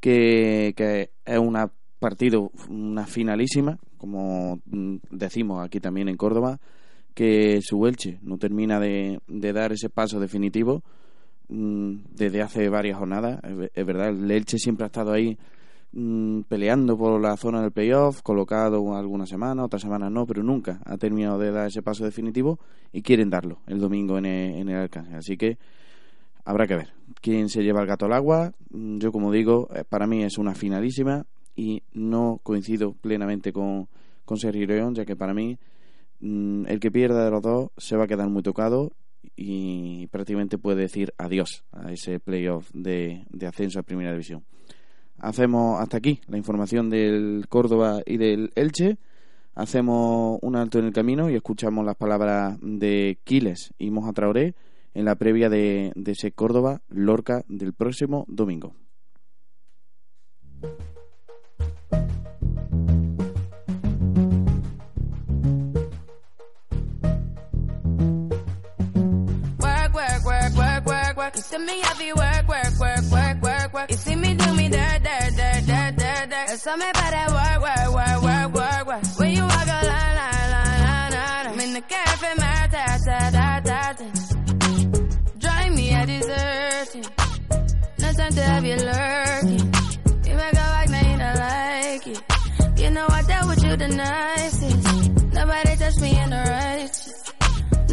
[0.00, 1.56] Que, que es un
[1.98, 6.60] partido, una finalísima, como mm, decimos aquí también en Córdoba
[7.16, 10.84] que su Elche no termina de, de dar ese paso definitivo
[11.48, 13.40] mm, desde hace varias jornadas.
[13.72, 15.38] Es verdad, el Elche siempre ha estado ahí
[15.96, 20.80] mm, peleando por la zona del playoff, colocado algunas semanas, otras semanas no, pero nunca
[20.84, 22.58] ha terminado de dar ese paso definitivo
[22.92, 25.16] y quieren darlo el domingo en el, en el Arcángel.
[25.16, 25.58] Así que
[26.44, 28.52] habrá que ver quién se lleva el gato al agua.
[28.70, 33.88] Mm, Yo, como digo, eh, para mí es una finalísima y no coincido plenamente con,
[34.36, 35.58] Sergio León, ya que para mí
[36.20, 38.92] mm, el que pierda de los dos se va a quedar muy tocado
[39.34, 44.44] y prácticamente puede decir adiós a ese playoff de ascenso a Primera División.
[45.18, 48.98] Hacemos hasta aquí la información del Córdoba y del Elche.
[49.54, 54.54] Hacemos un alto en el camino y escuchamos las palabras de Quiles y Moja Traoré
[54.92, 58.74] en la previa de, ese Córdoba Lorca del próximo domingo.
[71.98, 72.12] Heavy
[73.76, 73.90] work.
[73.90, 76.48] You see me do me dirt, dirt, dirt, dirt, dirt, dirt.
[76.66, 79.02] Something about that work, work, work, work, work, work.
[79.18, 81.46] When you walk a line, line, line, line, line.
[81.50, 84.06] I'm in the cafe, my ta, ta, ta, ta, ta.
[85.38, 87.06] Drive me a deserting.
[88.00, 89.64] No time to have you lurking.
[90.26, 92.20] You make a like, now you don't like it.
[92.80, 94.84] You know I dealt with you the nicest.
[95.34, 97.05] Nobody touched me in the righteous.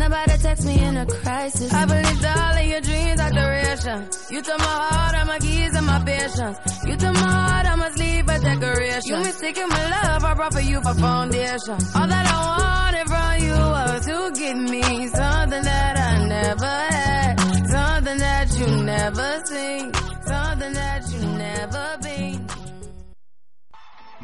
[0.03, 1.71] Nobody text me in a crisis.
[1.73, 3.99] I believed all of your dreams are duration.
[4.31, 6.57] You took my heart, all my keys, and my patience.
[6.85, 9.11] You took my heart, I must leave a decoration.
[9.11, 11.77] You mistaken my love, I brought for you for foundation.
[11.95, 17.33] All that I wanted from you was to give me something that I never had.
[17.75, 19.93] Something that you never seen.
[20.27, 22.47] Something that you never been.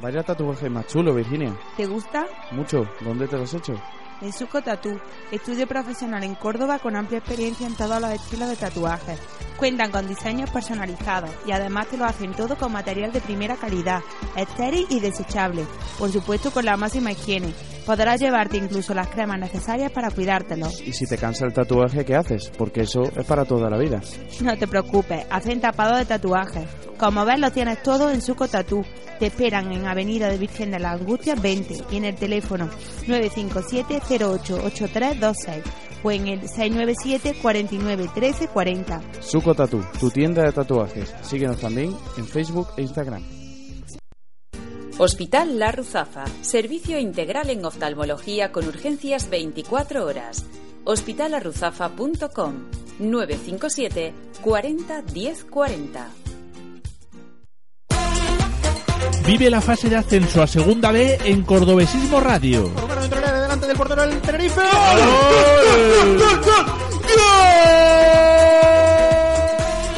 [0.01, 1.53] Vaya tatuaje más chulo, Virginia.
[1.77, 2.25] ¿Te gusta?
[2.51, 2.85] Mucho.
[3.01, 3.75] ¿Dónde te lo has hecho?
[4.21, 4.99] En Suco Tatú,
[5.31, 9.17] estudio profesional en Córdoba con amplia experiencia en todos los estilos de tatuajes.
[9.57, 14.01] Cuentan con diseños personalizados y además te lo hacen todo con material de primera calidad,
[14.35, 15.65] estéril y desechable.
[15.97, 17.53] Por supuesto con la máxima higiene.
[17.85, 20.67] Podrás llevarte incluso las cremas necesarias para cuidártelo.
[20.85, 22.51] Y si te cansa el tatuaje, ¿qué haces?
[22.57, 24.01] Porque eso es para toda la vida.
[24.41, 26.67] No te preocupes, hacen tapado de tatuajes.
[26.99, 28.83] Como ves, lo tienes todo en Suco Tatú.
[29.19, 32.69] Te esperan en Avenida de Virgen de la Angustia 20 y en el teléfono
[34.09, 35.63] 957-088326
[36.01, 39.01] o en el 697 49 13 40.
[39.21, 41.13] Suco Tatu, tu tienda de tatuajes.
[41.21, 43.23] Síguenos también en Facebook e Instagram.
[44.97, 46.25] Hospital La Ruzafa.
[46.41, 50.45] Servicio integral en oftalmología con urgencias 24 horas.
[50.83, 52.65] Hospitalarruzafa.com
[52.99, 56.28] 957 40 10 40.
[59.29, 62.71] Vive la fase de ascenso a Segunda B en Cordobesismo Radio.
[62.73, 64.61] delante del portero del Tenerife.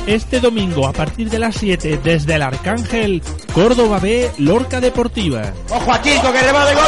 [0.06, 3.24] Este domingo a partir de las 7 desde el Arcángel,
[3.54, 5.54] Córdoba B, Lorca Deportiva.
[5.70, 6.84] Ojo a que le va de gol.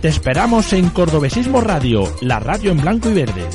[0.00, 3.48] Te esperamos en Cordobesismo Radio, la radio en blanco y verde.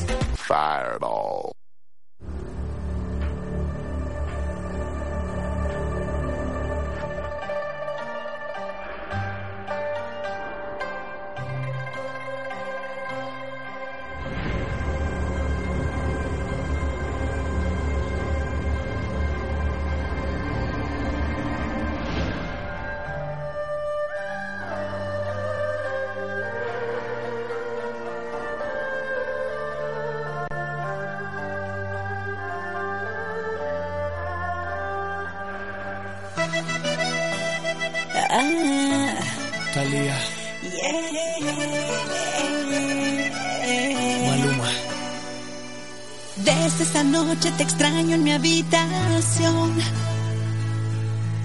[46.38, 49.74] Desde esta noche te extraño en mi habitación.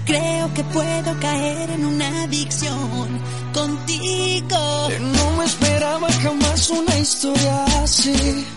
[0.05, 3.21] Creo que puedo caer en una adicción
[3.53, 4.89] contigo.
[4.99, 8.47] No me esperaba jamás una historia así.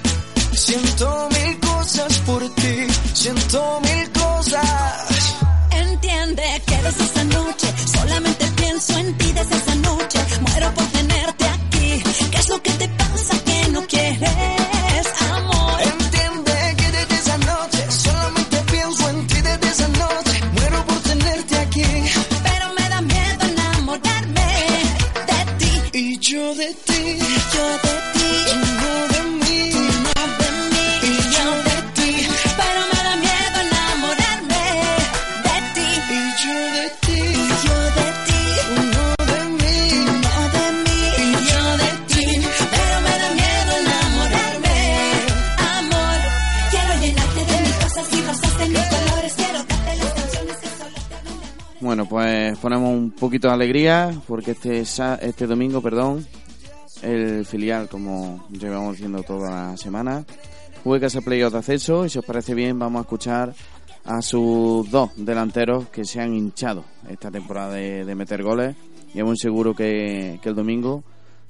[0.54, 5.36] Siento mil cosas por ti, siento mil cosas.
[5.70, 10.18] Entiende que desde esta noche solamente pienso en ti desde esa noche.
[10.40, 12.02] Muero por tenerte aquí.
[12.30, 14.61] ¿Qué es lo que te pasa que no quieres
[52.12, 56.26] pues ponemos un poquito de alegría porque este, este domingo, perdón,
[57.00, 60.22] el filial, como llevamos diciendo toda la semana,
[60.84, 63.54] juega ese playoff de acceso y si os parece bien vamos a escuchar
[64.04, 68.76] a sus dos delanteros que se han hinchado esta temporada de, meter goles.
[69.14, 71.04] Y es muy seguro que, que el domingo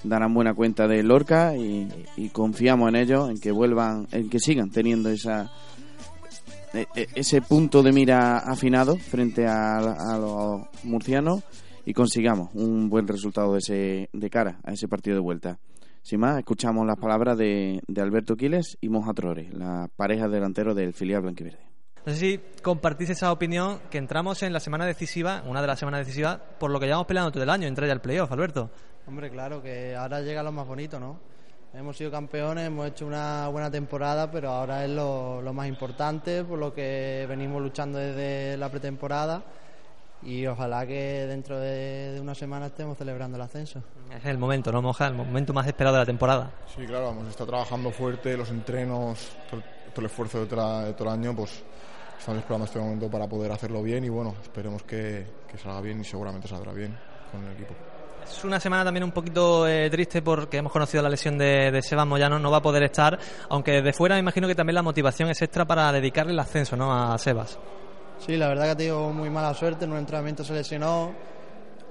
[0.05, 4.39] darán buena cuenta de Lorca y, y confiamos en ellos, en que vuelvan, en que
[4.39, 5.51] sigan teniendo esa
[6.73, 11.43] ese punto de mira afinado frente a, a los murcianos
[11.85, 15.59] y consigamos un buen resultado de, ese, de cara a ese partido de vuelta.
[16.01, 20.73] Sin más, escuchamos las palabras de, de Alberto Quiles y Monja Trore, la pareja delantero
[20.73, 21.59] del filial blanquiverde.
[22.05, 25.79] No sé si compartís esa opinión que entramos en la semana decisiva, una de las
[25.79, 28.69] semanas decisivas, por lo que llevamos peleando todo el año, entre ya el playoff, Alberto.
[29.07, 31.19] Hombre, claro, que ahora llega lo más bonito, ¿no?
[31.73, 36.43] Hemos sido campeones, hemos hecho una buena temporada, pero ahora es lo, lo más importante,
[36.43, 39.41] por lo que venimos luchando desde la pretemporada
[40.21, 43.81] y ojalá que dentro de, de una semana estemos celebrando el ascenso.
[44.15, 45.07] Es el momento, ¿no, Moja?
[45.07, 46.51] El momento más esperado de la temporada.
[46.75, 50.93] Sí, claro, hemos estado trabajando fuerte, los entrenos, todo, todo el esfuerzo de, toda- de
[50.93, 51.63] todo el año, pues
[52.19, 55.99] estamos esperando este momento para poder hacerlo bien y bueno, esperemos que, que salga bien
[56.01, 56.95] y seguramente saldrá bien
[57.31, 57.73] con el equipo.
[58.27, 61.81] Es una semana también un poquito eh, triste porque hemos conocido la lesión de, de
[61.81, 63.17] Sebas Moyano, no va a poder estar,
[63.49, 66.75] aunque desde fuera me imagino que también la motivación es extra para dedicarle el ascenso
[66.75, 66.93] ¿no?
[66.93, 67.59] a Sebas.
[68.25, 71.13] Sí, la verdad que ha tenido muy mala suerte, en un entrenamiento se lesionó.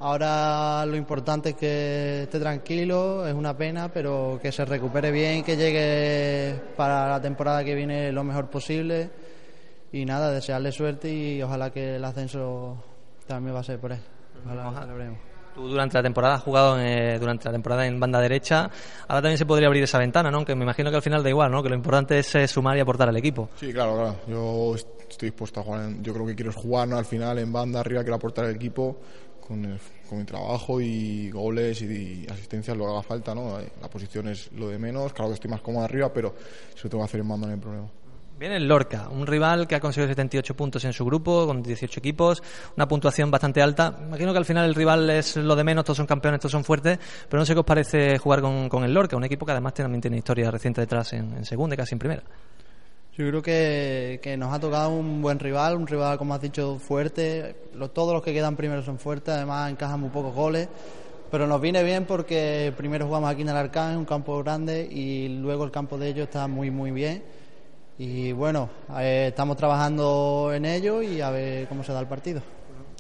[0.00, 5.44] Ahora lo importante es que esté tranquilo, es una pena, pero que se recupere bien,
[5.44, 9.10] que llegue para la temporada que viene lo mejor posible.
[9.92, 12.82] Y nada, desearle suerte y ojalá que el ascenso
[13.26, 14.00] también va a ser por él.
[14.44, 15.31] Ojalá lo celebremos.
[15.54, 18.70] Tú durante la temporada has jugado eh, durante la temporada en banda derecha,
[19.06, 20.44] ahora también se podría abrir esa ventana, ¿no?
[20.46, 21.62] Que me imagino que al final da igual, ¿no?
[21.62, 23.50] Que lo importante es eh, sumar y aportar al equipo.
[23.56, 24.16] Sí, claro, claro.
[24.26, 25.82] Yo est- estoy dispuesto a jugar.
[25.84, 26.96] en- yo creo que quiero jugar ¿no?
[26.96, 28.96] al final en banda, arriba, quiero aportar al equipo
[29.46, 29.78] con, el-
[30.08, 33.34] con mi trabajo y goles y, asistencias, lo que haga falta.
[33.34, 33.58] ¿no?
[33.80, 35.12] La posición es lo de menos.
[35.12, 36.34] Claro que estoy más cómodo arriba, pero
[36.74, 37.88] si lo tengo que hacer en banda no hay problema.
[38.42, 42.00] Viene el Lorca, un rival que ha conseguido 78 puntos en su grupo, con 18
[42.00, 42.42] equipos,
[42.76, 43.96] una puntuación bastante alta.
[44.04, 46.64] Imagino que al final el rival es lo de menos, todos son campeones, todos son
[46.64, 49.52] fuertes, pero no sé qué os parece jugar con, con el Lorca, un equipo que
[49.52, 52.24] además también tiene historia reciente detrás en, en segunda y casi en primera.
[53.16, 56.80] Yo creo que, que nos ha tocado un buen rival, un rival, como has dicho,
[56.80, 57.54] fuerte.
[57.76, 60.68] Los- todos los que quedan primero son fuertes, además encajan muy pocos goles.
[61.30, 65.28] Pero nos viene bien porque primero jugamos aquí en el Arcán, un campo grande, y
[65.28, 67.22] luego el campo de ellos está muy, muy bien.
[67.98, 72.42] Y bueno, eh, estamos trabajando en ello y a ver cómo se da el partido.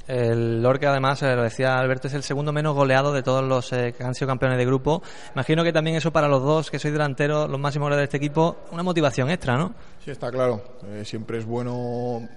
[0.06, 3.72] El Lorca, además, eh, lo decía Alberto, es el segundo menos goleado de todos los
[3.72, 5.02] eh, que han sido campeones de grupo.
[5.34, 8.26] Imagino que también eso para los dos, que sois delanteros, los máximos goleadores de este
[8.26, 9.74] equipo, una motivación extra, ¿no?
[10.04, 10.62] Sí, está claro.
[10.88, 12.28] Eh, siempre es bueno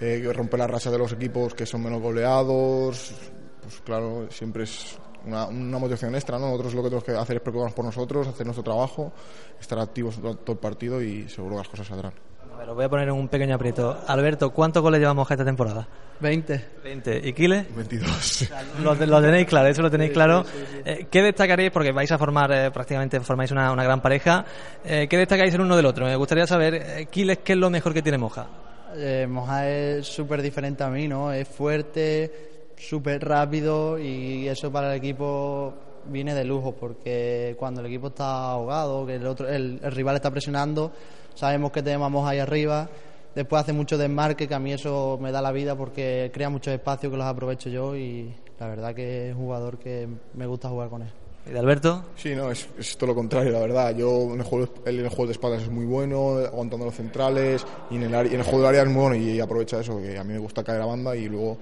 [0.00, 3.12] eh, romper la racha de los equipos que son menos goleados.
[3.60, 6.38] Pues claro, siempre es una, una motivación extra.
[6.38, 6.46] ¿no?
[6.46, 9.12] Nosotros lo que tenemos que hacer es preocuparnos por nosotros, hacer nuestro trabajo,
[9.60, 12.12] estar activos todo todo el partido y seguro que las cosas saldrán.
[12.52, 13.98] A ver, os voy a poner en un pequeño aprieto.
[14.06, 15.88] Alberto, ¿cuántos goles llevamos esta temporada?
[16.20, 16.64] 20.
[16.84, 17.28] 20.
[17.28, 17.66] ¿Y Kile?
[17.74, 18.50] 22.
[18.82, 20.44] Lo, lo tenéis claro, eso lo tenéis claro.
[20.84, 21.70] Eh, ¿Qué destacaréis?
[21.72, 24.44] Porque vais a formar, eh, prácticamente formáis una, una gran pareja.
[24.84, 26.04] Eh, ¿Qué destacaréis el uno del otro?
[26.04, 28.46] Me gustaría saber, eh, Quiles, ¿qué es lo mejor que tiene Moja?
[28.94, 31.32] Eh, Moja es súper diferente a mí, ¿no?
[31.32, 32.51] Es fuerte,
[32.88, 35.74] súper rápido y eso para el equipo
[36.06, 40.16] viene de lujo porque cuando el equipo está ahogado, que el, otro, el, el rival
[40.16, 40.92] está presionando,
[41.34, 42.88] sabemos que tenemos ahí arriba
[43.34, 46.74] después hace mucho desmarque, que a mí eso me da la vida porque crea muchos
[46.74, 50.68] espacios que los aprovecho yo y la verdad que es un jugador que me gusta
[50.68, 51.12] jugar con él.
[51.44, 52.04] ¿Y de Alberto?
[52.14, 53.96] Sí, no, es, es todo lo contrario, la verdad.
[53.96, 56.94] Yo en el juego, él en el juego de espaldas es muy bueno, aguantando los
[56.94, 60.00] centrales, y en el, en el juego del área es muy bueno y aprovecha eso,
[60.00, 61.58] que a mí me gusta caer a banda y luego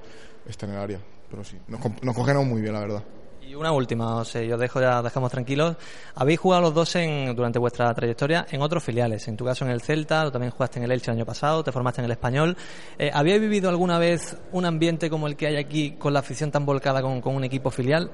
[0.51, 1.01] está en el área.
[1.31, 3.03] Pero sí, nos, nos cogemos muy bien, la verdad.
[3.51, 5.77] Y una última, o sea, yo dejo ya dejamos tranquilos.
[6.15, 9.27] Habéis jugado los dos en, durante vuestra trayectoria en otros filiales.
[9.27, 11.65] En tu caso en el Celta, tú también jugaste en el Elche el año pasado,
[11.65, 12.57] te formaste en el Español.
[12.97, 16.53] Eh, ¿Habíais vivido alguna vez un ambiente como el que hay aquí con la afición
[16.53, 18.11] tan volcada con, con un equipo filial?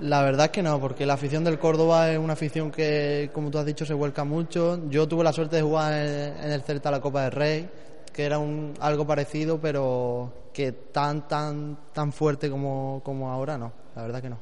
[0.00, 3.50] La verdad es que no, porque la afición del Córdoba es una afición que, como
[3.50, 4.78] tú has dicho, se vuelca mucho.
[4.90, 7.70] Yo tuve la suerte de jugar en, en el Celta la Copa del Rey,
[8.16, 13.72] que era un, algo parecido, pero que tan, tan, tan fuerte como, como ahora no.
[13.94, 14.38] La verdad que no.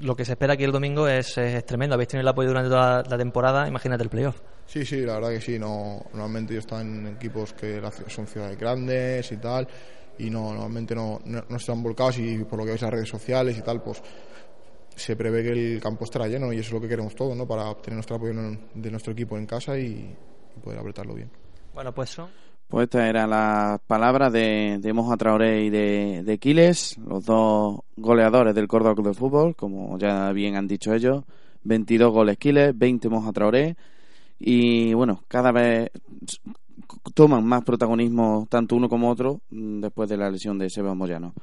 [0.00, 1.94] Lo que se espera aquí el domingo es, es tremendo.
[1.94, 4.40] Habéis tenido el apoyo durante toda la temporada, imagínate el playoff.
[4.66, 5.58] Sí, sí, la verdad que sí.
[5.58, 9.68] No, normalmente yo estaba en equipos que son ciudades grandes y tal,
[10.18, 13.08] y no, normalmente no, no, no están volcados y por lo que en las redes
[13.08, 14.02] sociales y tal, pues
[14.96, 17.46] se prevé que el campo estará lleno y eso es lo que queremos todos, ¿no?
[17.46, 20.14] Para obtener nuestro apoyo en- de nuestro equipo en casa y,
[20.56, 21.30] y poder apretarlo bien.
[21.74, 22.28] Bueno, pues eso.
[22.70, 27.80] Pues estas eran las palabras de, de Moja Traoré y de, de Quiles, los dos
[27.96, 31.24] goleadores del Córdoba Club de Fútbol, como ya bien han dicho ellos.
[31.64, 33.76] 22 goles Quiles, 20 Moja Traoré.
[34.38, 35.90] Y bueno, cada vez
[37.12, 41.34] toman más protagonismo tanto uno como otro mm, después de la lesión de Seba Moyano.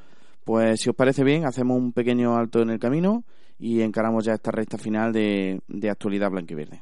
[0.45, 3.25] Pues si os parece bien, hacemos un pequeño alto en el camino
[3.59, 6.81] y encaramos ya esta recta final de, de actualidad blanquiverde.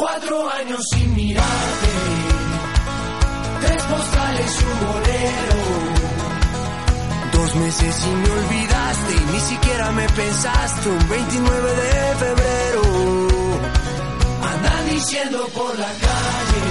[0.00, 1.88] Cuatro años sin mirarte,
[3.60, 5.60] tres postales y un bolero.
[7.32, 12.82] Dos meses y me olvidaste y ni siquiera me pensaste un 29 de febrero.
[14.54, 16.64] Andan diciendo por la calle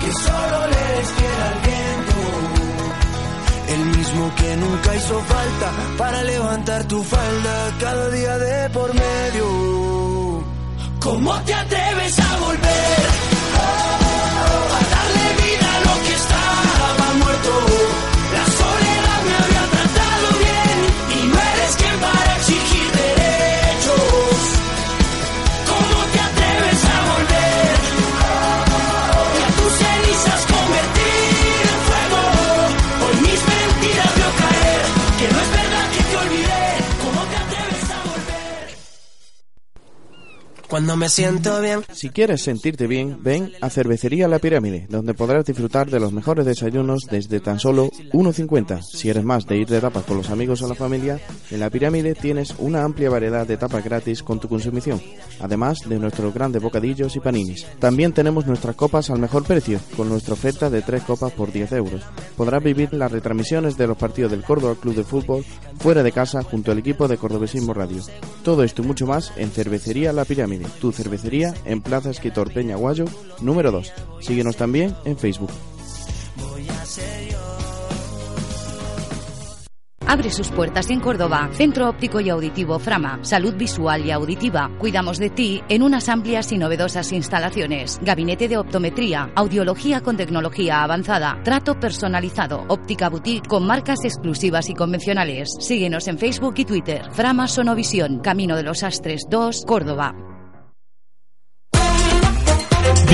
[0.00, 2.18] que solo le fiel al viento.
[3.68, 9.93] El mismo que nunca hizo falta para levantar tu falda cada día de por medio.
[11.04, 13.33] ¿Cómo te atreves a volver?
[40.74, 41.84] Cuando me siento bien.
[41.92, 46.44] Si quieres sentirte bien, ven a Cervecería La Pirámide, donde podrás disfrutar de los mejores
[46.44, 48.82] desayunos desde tan solo 1,50.
[48.82, 51.20] Si eres más de ir de tapas con los amigos o la familia,
[51.52, 55.00] en La Pirámide tienes una amplia variedad de tapas gratis con tu consumición,
[55.38, 57.66] además de nuestros grandes bocadillos y paninis.
[57.78, 61.70] También tenemos nuestras copas al mejor precio, con nuestra oferta de 3 copas por 10
[61.70, 62.02] euros.
[62.36, 65.44] Podrás vivir las retransmisiones de los partidos del Córdoba Club de Fútbol
[65.78, 68.02] fuera de casa junto al equipo de Cordobesismo Radio.
[68.42, 72.76] Todo esto y mucho más en Cervecería La Pirámide, tu cervecería en Plaza Escritor Peña
[72.76, 73.04] Guayo,
[73.40, 73.92] número 2.
[74.20, 75.50] Síguenos también en Facebook.
[80.06, 81.48] Abre sus puertas en Córdoba.
[81.54, 83.18] Centro Óptico y Auditivo Frama.
[83.22, 84.70] Salud visual y auditiva.
[84.78, 87.98] Cuidamos de ti en unas amplias y novedosas instalaciones.
[88.02, 89.32] Gabinete de optometría.
[89.34, 91.40] Audiología con tecnología avanzada.
[91.42, 92.64] Trato personalizado.
[92.68, 95.48] Óptica boutique con marcas exclusivas y convencionales.
[95.58, 97.10] Síguenos en Facebook y Twitter.
[97.12, 98.20] Frama Sonovisión.
[98.20, 100.33] Camino de los Astres 2, Córdoba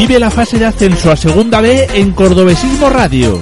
[0.01, 3.39] vive la fase de ascenso a Segunda B en Cordobesismo Radio.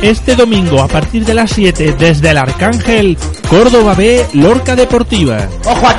[0.00, 3.18] Este domingo a partir de las 7 desde el Arcángel,
[3.50, 5.46] Córdoba B, Lorca Deportiva.
[5.66, 5.94] Ojo a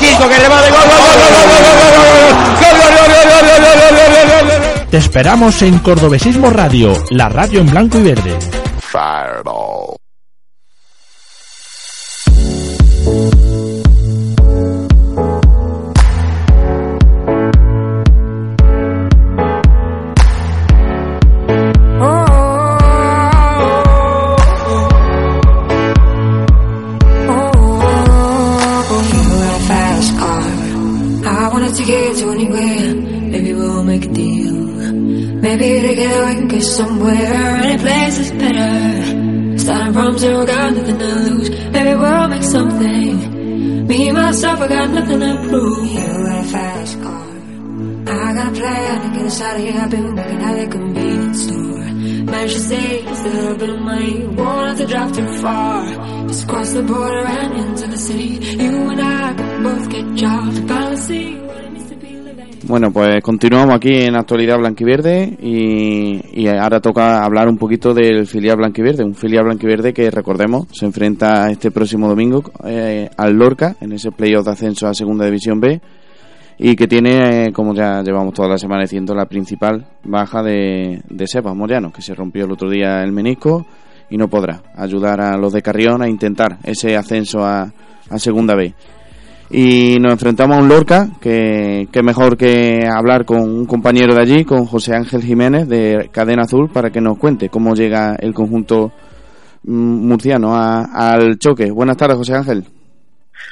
[4.89, 8.39] Te esperamos en Cordobesismo Radio, la radio en blanco y verde.
[35.59, 37.55] Maybe together we can get somewhere.
[37.65, 39.57] Any place is better.
[39.59, 41.49] Starting from zero, got nothing to lose.
[41.49, 43.85] Maybe we'll make something.
[43.85, 45.85] Me myself, I got nothing to prove.
[45.85, 47.27] You got a fast car.
[48.07, 49.81] I got a plan to get us out of here.
[49.81, 51.85] I've been working at a convenience store.
[52.31, 54.27] Managed to save a little bit of money.
[54.27, 56.27] Won't have to drive too far.
[56.29, 58.39] Just cross the border and into the city.
[58.63, 60.59] You and I can both get jobs.
[60.61, 61.48] Finally
[62.67, 68.57] Bueno, pues continuamos aquí en Actualidad Blanquiverde y, ahora toca hablar un poquito del filial
[68.57, 73.93] Blanquiverde, un filial Blanquiverde que recordemos se enfrenta este próximo domingo eh, al Lorca en
[73.93, 75.79] ese playoff de ascenso a Segunda División B
[76.57, 81.01] y que tiene, eh, como ya llevamos toda la semana diciendo, la principal baja de,
[81.09, 83.65] de Sebas Moriano, que se rompió el otro día el menisco
[84.09, 87.71] y no podrá ayudar a los de Carrión a intentar ese ascenso a,
[88.09, 88.73] a Segunda B.
[89.51, 94.21] Y nos enfrentamos a un Lorca, que, que mejor que hablar con un compañero de
[94.21, 98.33] allí, con José Ángel Jiménez de Cadena Azul, para que nos cuente cómo llega el
[98.33, 98.91] conjunto
[99.63, 101.71] mm, murciano a- al choque.
[101.71, 102.63] Buenas tardes, José Ángel.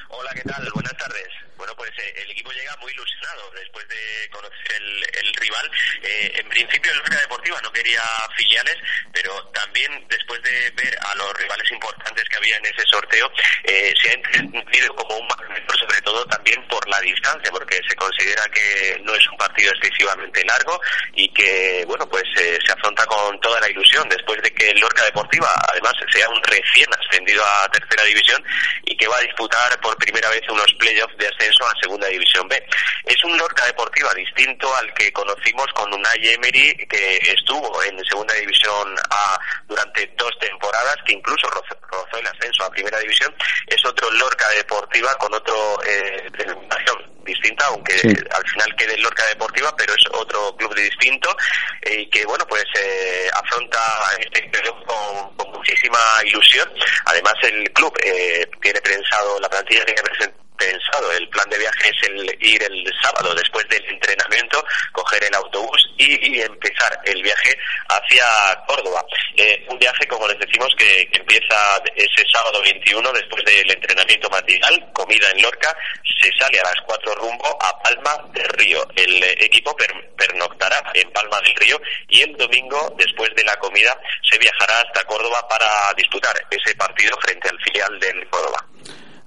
[0.10, 0.64] Hola, ¿qué tal?
[0.76, 1.26] Buenas tardes.
[1.58, 5.72] Bueno, pues eh, el equipo llega muy ilusionado después de conocer el, el rival.
[6.04, 8.02] Eh, en principio, el Lorca Deportiva no quería
[8.36, 8.76] filiales,
[9.14, 13.32] pero también después de ver a los rivales importantes que había en ese sorteo,
[13.64, 17.96] eh, se ha entendido como un magneto, sobre todo también por la distancia, porque se
[17.96, 20.80] considera que no es un partido excesivamente largo
[21.14, 24.80] y que, bueno, pues eh, se afronta con toda la ilusión después de que el
[24.80, 28.44] Lorca Deportiva, además, sea un recién ascendido a tercera división
[28.86, 32.48] y que va a disputar por primera vez unos playoffs de ascenso a segunda división
[32.48, 32.64] B.
[33.06, 38.34] Es un Lorca Deportiva distinto al que conocimos con Unai Emery, que estuvo en segunda
[38.36, 43.34] división A durante dos temporadas, que incluso rozó, rozó el ascenso a primera división.
[43.68, 48.08] Es otro Lorca Deportiva con otro eh, denominación distinta, aunque Sí.
[48.08, 51.36] al final quede el Lorca Deportiva, pero es otro club distinto
[51.82, 53.80] eh, y que, bueno, pues eh, afronta
[54.20, 56.72] este periodo con, con muchísima ilusión.
[57.06, 61.90] Además, el club eh, tiene pensado, la plantilla tiene presen- pensado, el plan de viaje
[61.90, 67.58] es el ir el sábado después del entrenamiento, coger el autobús y, empezar el viaje
[67.90, 68.24] hacia
[68.68, 69.04] Córdoba.
[69.36, 71.56] Eh, un viaje, como les decimos, que, empieza
[71.96, 75.76] ese sábado 21 después del entrenamiento matinal, comida en Lorca,
[76.22, 78.86] se sale a las 4 rumbo a Palma del Río.
[78.96, 81.80] El equipo per- pernoctará en Palma del Río
[82.10, 83.98] y el domingo, después de la comida,
[84.30, 88.66] se viajará hasta Córdoba para disputar ese partido frente al filial del Córdoba.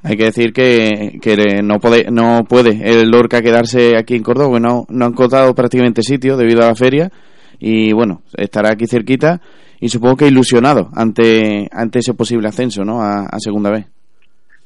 [0.02, 4.48] Hay que decir que, que no, puede, no puede el Lorca quedarse aquí en Córdoba,
[4.48, 7.10] porque no, no han contado prácticamente sitio debido a la feria
[7.58, 9.40] y bueno, estará aquí cerquita
[9.78, 13.02] y supongo que ilusionado ante, ante ese posible ascenso ¿no?
[13.02, 13.84] a, a Segunda B.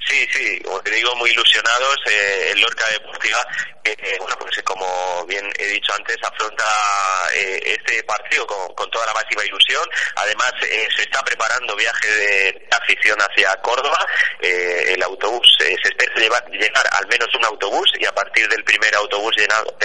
[0.07, 1.31] Sí, sí, como te digo, muy
[1.65, 1.97] ilusionados.
[2.07, 3.47] Eh, el Lorca Deportiva,
[3.85, 6.65] eh, eh, bueno, pues como bien he dicho antes, afronta
[7.35, 9.83] eh, este partido con, con toda la máxima ilusión.
[10.17, 13.99] Además, eh, se está preparando viaje de afición hacia Córdoba.
[14.41, 18.49] Eh, el autobús, eh, se espera llevar- llegar al menos un autobús y a partir
[18.49, 19.77] del primer autobús llenado,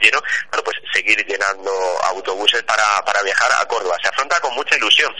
[0.00, 1.70] lleno, bueno, pues seguir llenando
[2.04, 3.96] autobuses para, para viajar a Córdoba.
[4.02, 5.12] Se afronta con mucha ilusión.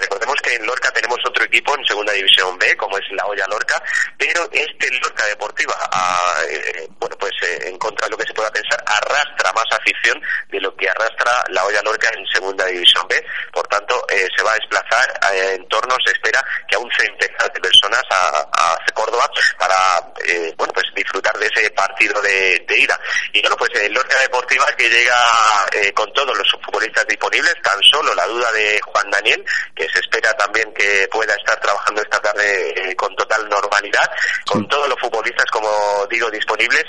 [0.00, 3.46] Recordemos que en Lorca tenemos otro equipo en Segunda División B, como es la Olla
[3.48, 3.82] Lorca,
[4.18, 8.34] pero este Lorca Deportiva, ah, eh, bueno, pues eh, en contra de lo que se
[8.34, 13.06] pueda pensar, arrastra más afición de lo que arrastra la Olla Lorca en Segunda División
[13.08, 13.24] B.
[13.52, 17.52] Por tanto, eh, se va a desplazar en torno, se espera que a un centenar
[17.52, 19.76] de personas a, a Córdoba para,
[20.56, 22.98] bueno, pues disfrutar de ese partido de, de ida.
[23.32, 25.14] Y bueno, pues el Lorca Deportiva que llega
[25.94, 29.44] con todos los futbolistas disponibles, tan solo la duda de Juan Daniel,
[29.74, 34.10] que se espera también que pueda estar trabajando esta tarde con total normalidad,
[34.46, 35.68] con todos los futbolistas, como
[36.08, 36.84] digo, disponibles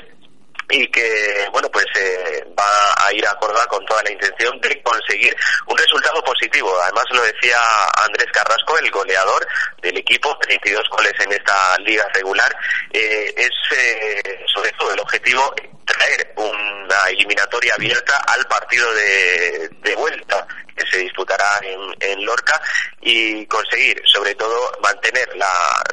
[0.69, 4.81] y que bueno pues eh, va a ir a Córdoba con toda la intención de
[4.81, 5.35] conseguir
[5.67, 6.73] un resultado positivo.
[6.81, 7.57] Además lo decía
[8.05, 9.47] Andrés Carrasco el goleador
[9.81, 12.55] del equipo 32 goles en esta liga regular
[12.91, 15.53] eh, es eh, sobre todo el objetivo
[15.85, 22.59] traer una eliminatoria abierta al partido de, de vuelta que se disputará en, Lorca
[23.01, 25.83] y conseguir sobre todo mantener la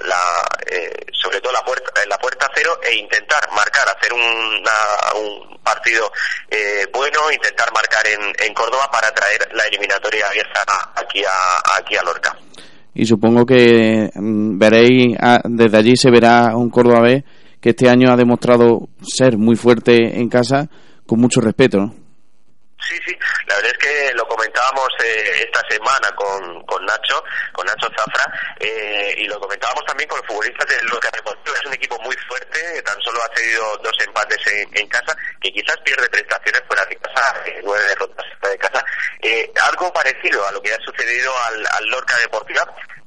[2.61, 6.11] 0 e intentar marcar, hacer una, un partido
[6.51, 11.97] eh, bueno, intentar marcar en, en, Córdoba para traer la eliminatoria abierta aquí a, aquí
[11.97, 12.37] a Lorca.
[12.95, 17.25] Y supongo que mm, veréis, ah, desde allí se verá un cordobés
[17.61, 20.69] que este año ha demostrado ser muy fuerte en casa
[21.07, 21.93] con mucho respeto.
[22.89, 23.16] Sí, sí,
[23.47, 27.22] la verdad es que lo comentábamos eh, esta semana con, con Nacho,
[27.53, 28.24] con Nacho Zafra,
[28.59, 31.57] eh, y lo comentábamos también con los futbolistas del Lorca Deportivo.
[31.57, 35.53] Es un equipo muy fuerte, tan solo ha cedido dos empates en, en casa, que
[35.53, 38.85] quizás pierde prestaciones fuera de casa, eh, nueve derrotas fuera de casa
[39.22, 42.64] Eh, algo parecido a lo que ha sucedido al, al Lorca Deportiva,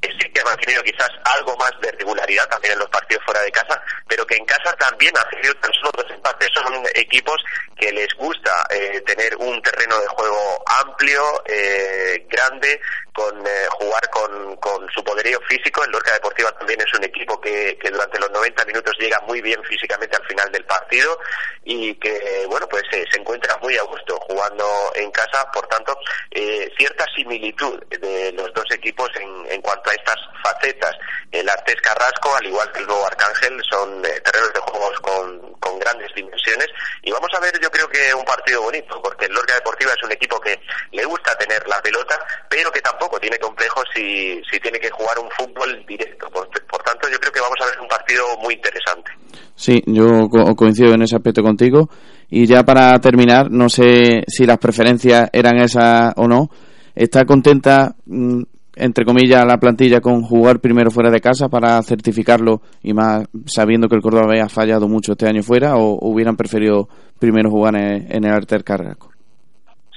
[0.07, 3.51] sí que ha mantenido quizás algo más de regularidad también en los partidos fuera de
[3.51, 6.49] casa, pero que en casa también ha tenido tan solo dos empates.
[6.53, 7.43] Son equipos
[7.77, 12.79] que les gusta eh, tener un terreno de juego amplio, eh, grande,
[13.13, 15.83] con eh, jugar con, con su poderío físico.
[15.83, 19.41] El Lorca Deportiva también es un equipo que, que durante los 90 minutos llega muy
[19.41, 21.17] bien físicamente al final del partido
[21.63, 25.49] y que, bueno, pues eh, se encuentra muy a gusto jugando en casa.
[25.51, 25.97] Por tanto,
[26.31, 30.95] eh, cierta similitud de los dos equipos en, en cuanto a estas facetas.
[31.31, 35.53] El Artés Carrasco, al igual que el nuevo Arcángel, son eh, terrenos de juegos con,
[35.53, 36.67] con grandes dimensiones.
[37.01, 40.03] Y vamos a ver, yo creo que un partido bonito, porque el Lorca Deportiva es
[40.03, 40.59] un equipo que
[40.91, 45.17] le gusta tener la pelota, pero que tampoco tiene complejos si, si tiene que jugar
[45.19, 46.27] un fútbol directo.
[46.29, 49.11] Por, por tanto, yo creo que vamos a ver un partido muy interesante.
[49.55, 51.89] Sí, yo co- coincido en ese aspecto contigo.
[52.29, 56.49] Y ya para terminar, no sé si las preferencias eran esas o no.
[56.95, 58.41] ¿Está contenta, mm,
[58.75, 63.87] entre comillas, la plantilla con jugar primero fuera de casa para certificarlo y más sabiendo
[63.87, 66.89] que el Córdoba ha fallado mucho este año fuera o hubieran preferido
[67.19, 69.11] primero jugar en, en el Arter Carrasco?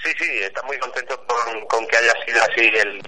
[0.02, 0.95] Sí, sí, está muy contento
[1.66, 3.02] con, que haya sido así el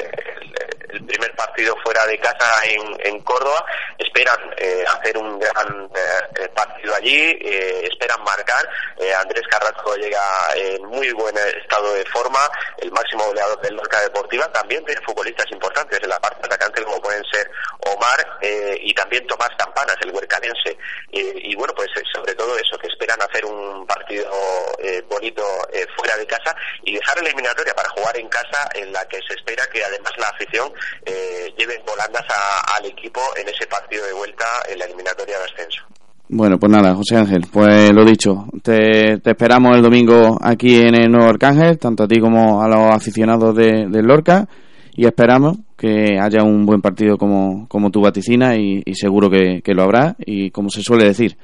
[1.09, 3.65] primer partido fuera de casa en, en Córdoba.
[3.99, 8.69] Esperan eh, hacer un gran eh, partido allí, eh, esperan marcar.
[8.99, 10.21] Eh, Andrés Carrasco llega
[10.55, 12.41] en muy buen estado de forma,
[12.79, 14.51] el máximo goleador del Lorca Deportiva.
[14.53, 17.51] También tiene futbolistas importantes en la parte atacante como pueden ser
[17.81, 20.77] Omar eh, y también Tomás Campanas, el huercanense.
[21.13, 24.31] Eh, y bueno, pues eh, sobre todo eso, que esperan hacer un partido
[24.79, 25.43] eh, bonito
[25.73, 29.35] eh, fuera de casa y dejar eliminatoria para jugar en casa en la que se
[29.35, 30.73] espera que además la afición
[31.07, 35.45] eh, lleve volandas a- al equipo en ese partido de vuelta en la eliminatoria de
[35.45, 35.83] ascenso.
[36.31, 40.95] Bueno, pues nada, José Ángel, pues lo dicho, te, te esperamos el domingo aquí en
[40.95, 44.47] el Nuevo Arcángel, tanto a ti como a los aficionados de, Lorca,
[44.93, 49.63] y esperamos que haya un buen partido como, como tú vaticinas y, y seguro que,
[49.63, 51.39] que lo habrá, y como se suele decir,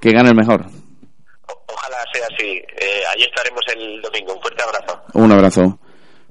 [0.00, 0.66] que gane el mejor.
[1.66, 2.46] Ojalá sea así.
[2.46, 4.34] Eh, allí estaremos el domingo.
[4.34, 5.00] Un fuerte abrazo.
[5.14, 5.78] Un abrazo.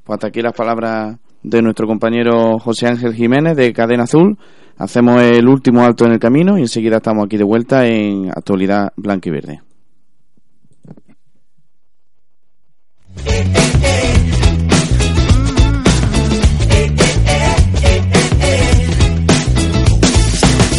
[0.05, 1.17] Pues hasta aquí las palabras
[1.49, 4.37] de nuestro compañero José Ángel Jiménez de Cadena Azul.
[4.77, 8.91] Hacemos el último alto en el camino y enseguida estamos aquí de vuelta en actualidad
[8.95, 9.61] blanca y verde.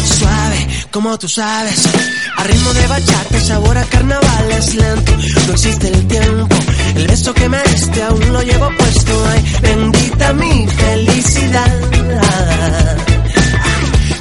[0.05, 2.18] Suave, como tú sabes.
[2.39, 5.11] A ritmo de bachata, sabor a carnaval es lento.
[5.47, 6.55] No existe el tiempo.
[6.95, 9.25] El beso que me diste aún lo llevo puesto.
[9.27, 11.75] Ay, bendita mi felicidad.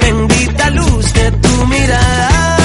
[0.00, 2.57] Bendita luz de tu mirada.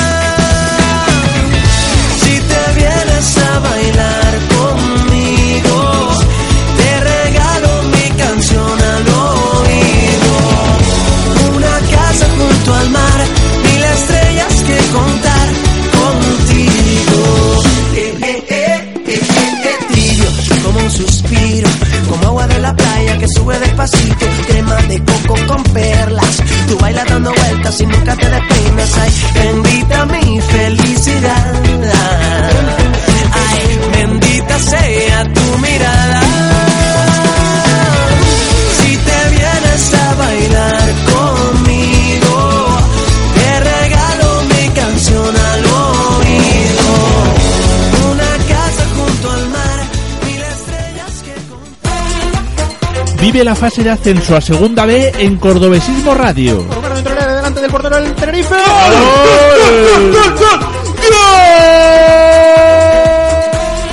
[53.41, 56.63] la fase de ascenso a Segunda B en Cordobesismo Radio.
[57.03, 58.55] delante del portero del Tenerife.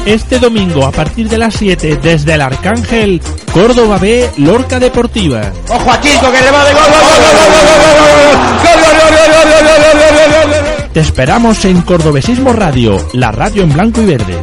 [0.05, 3.23] Este domingo a partir de las 7 desde el Arcángel,
[3.53, 5.53] Córdoba B, Lorca Deportiva.
[10.93, 14.41] Te esperamos en Cordobesismo Radio, la radio en blanco y verde.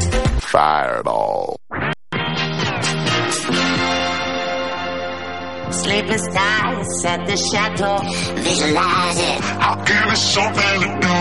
[5.97, 7.97] Sleepless nights at the chateau.
[8.35, 9.41] Visualize it.
[9.57, 11.17] I'll give it something to do.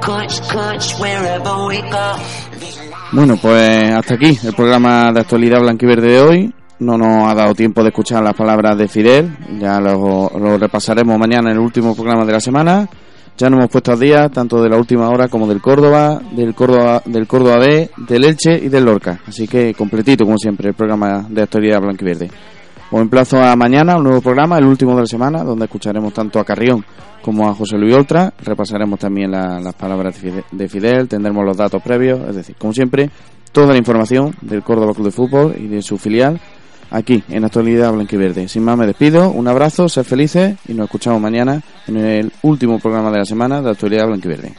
[0.00, 2.14] Coach, coach, wherever we go.
[3.10, 6.54] Bueno, pues hasta aquí el programa de actualidad blanquiverde de hoy.
[6.78, 9.36] No nos ha dado tiempo de escuchar las palabras de Fidel.
[9.58, 12.88] Ya lo, lo repasaremos mañana en el último programa de la semana.
[13.38, 16.54] Ya nos hemos puesto al día tanto de la última hora como del Córdoba, del
[16.54, 19.20] Córdoba, del Córdoba B, del Elche y del Lorca.
[19.26, 22.30] Así que completito, como siempre, el programa de actualidad blanquiverde.
[22.94, 26.38] Os emplazo a mañana, un nuevo programa, el último de la semana, donde escucharemos tanto
[26.38, 26.84] a Carrión
[27.22, 28.34] como a José Luis Oltra.
[28.44, 30.14] Repasaremos también la- las palabras
[30.50, 33.08] de Fidel, tendremos los datos previos, es decir, como siempre,
[33.50, 36.38] toda la información del Córdoba Club de Fútbol y de su filial
[36.90, 38.46] aquí en Actualidad Blanquiverde.
[38.48, 42.78] Sin más me despido, un abrazo, sed felices y nos escuchamos mañana en el último
[42.78, 44.52] programa de la semana de Actualidad Blanquiverde.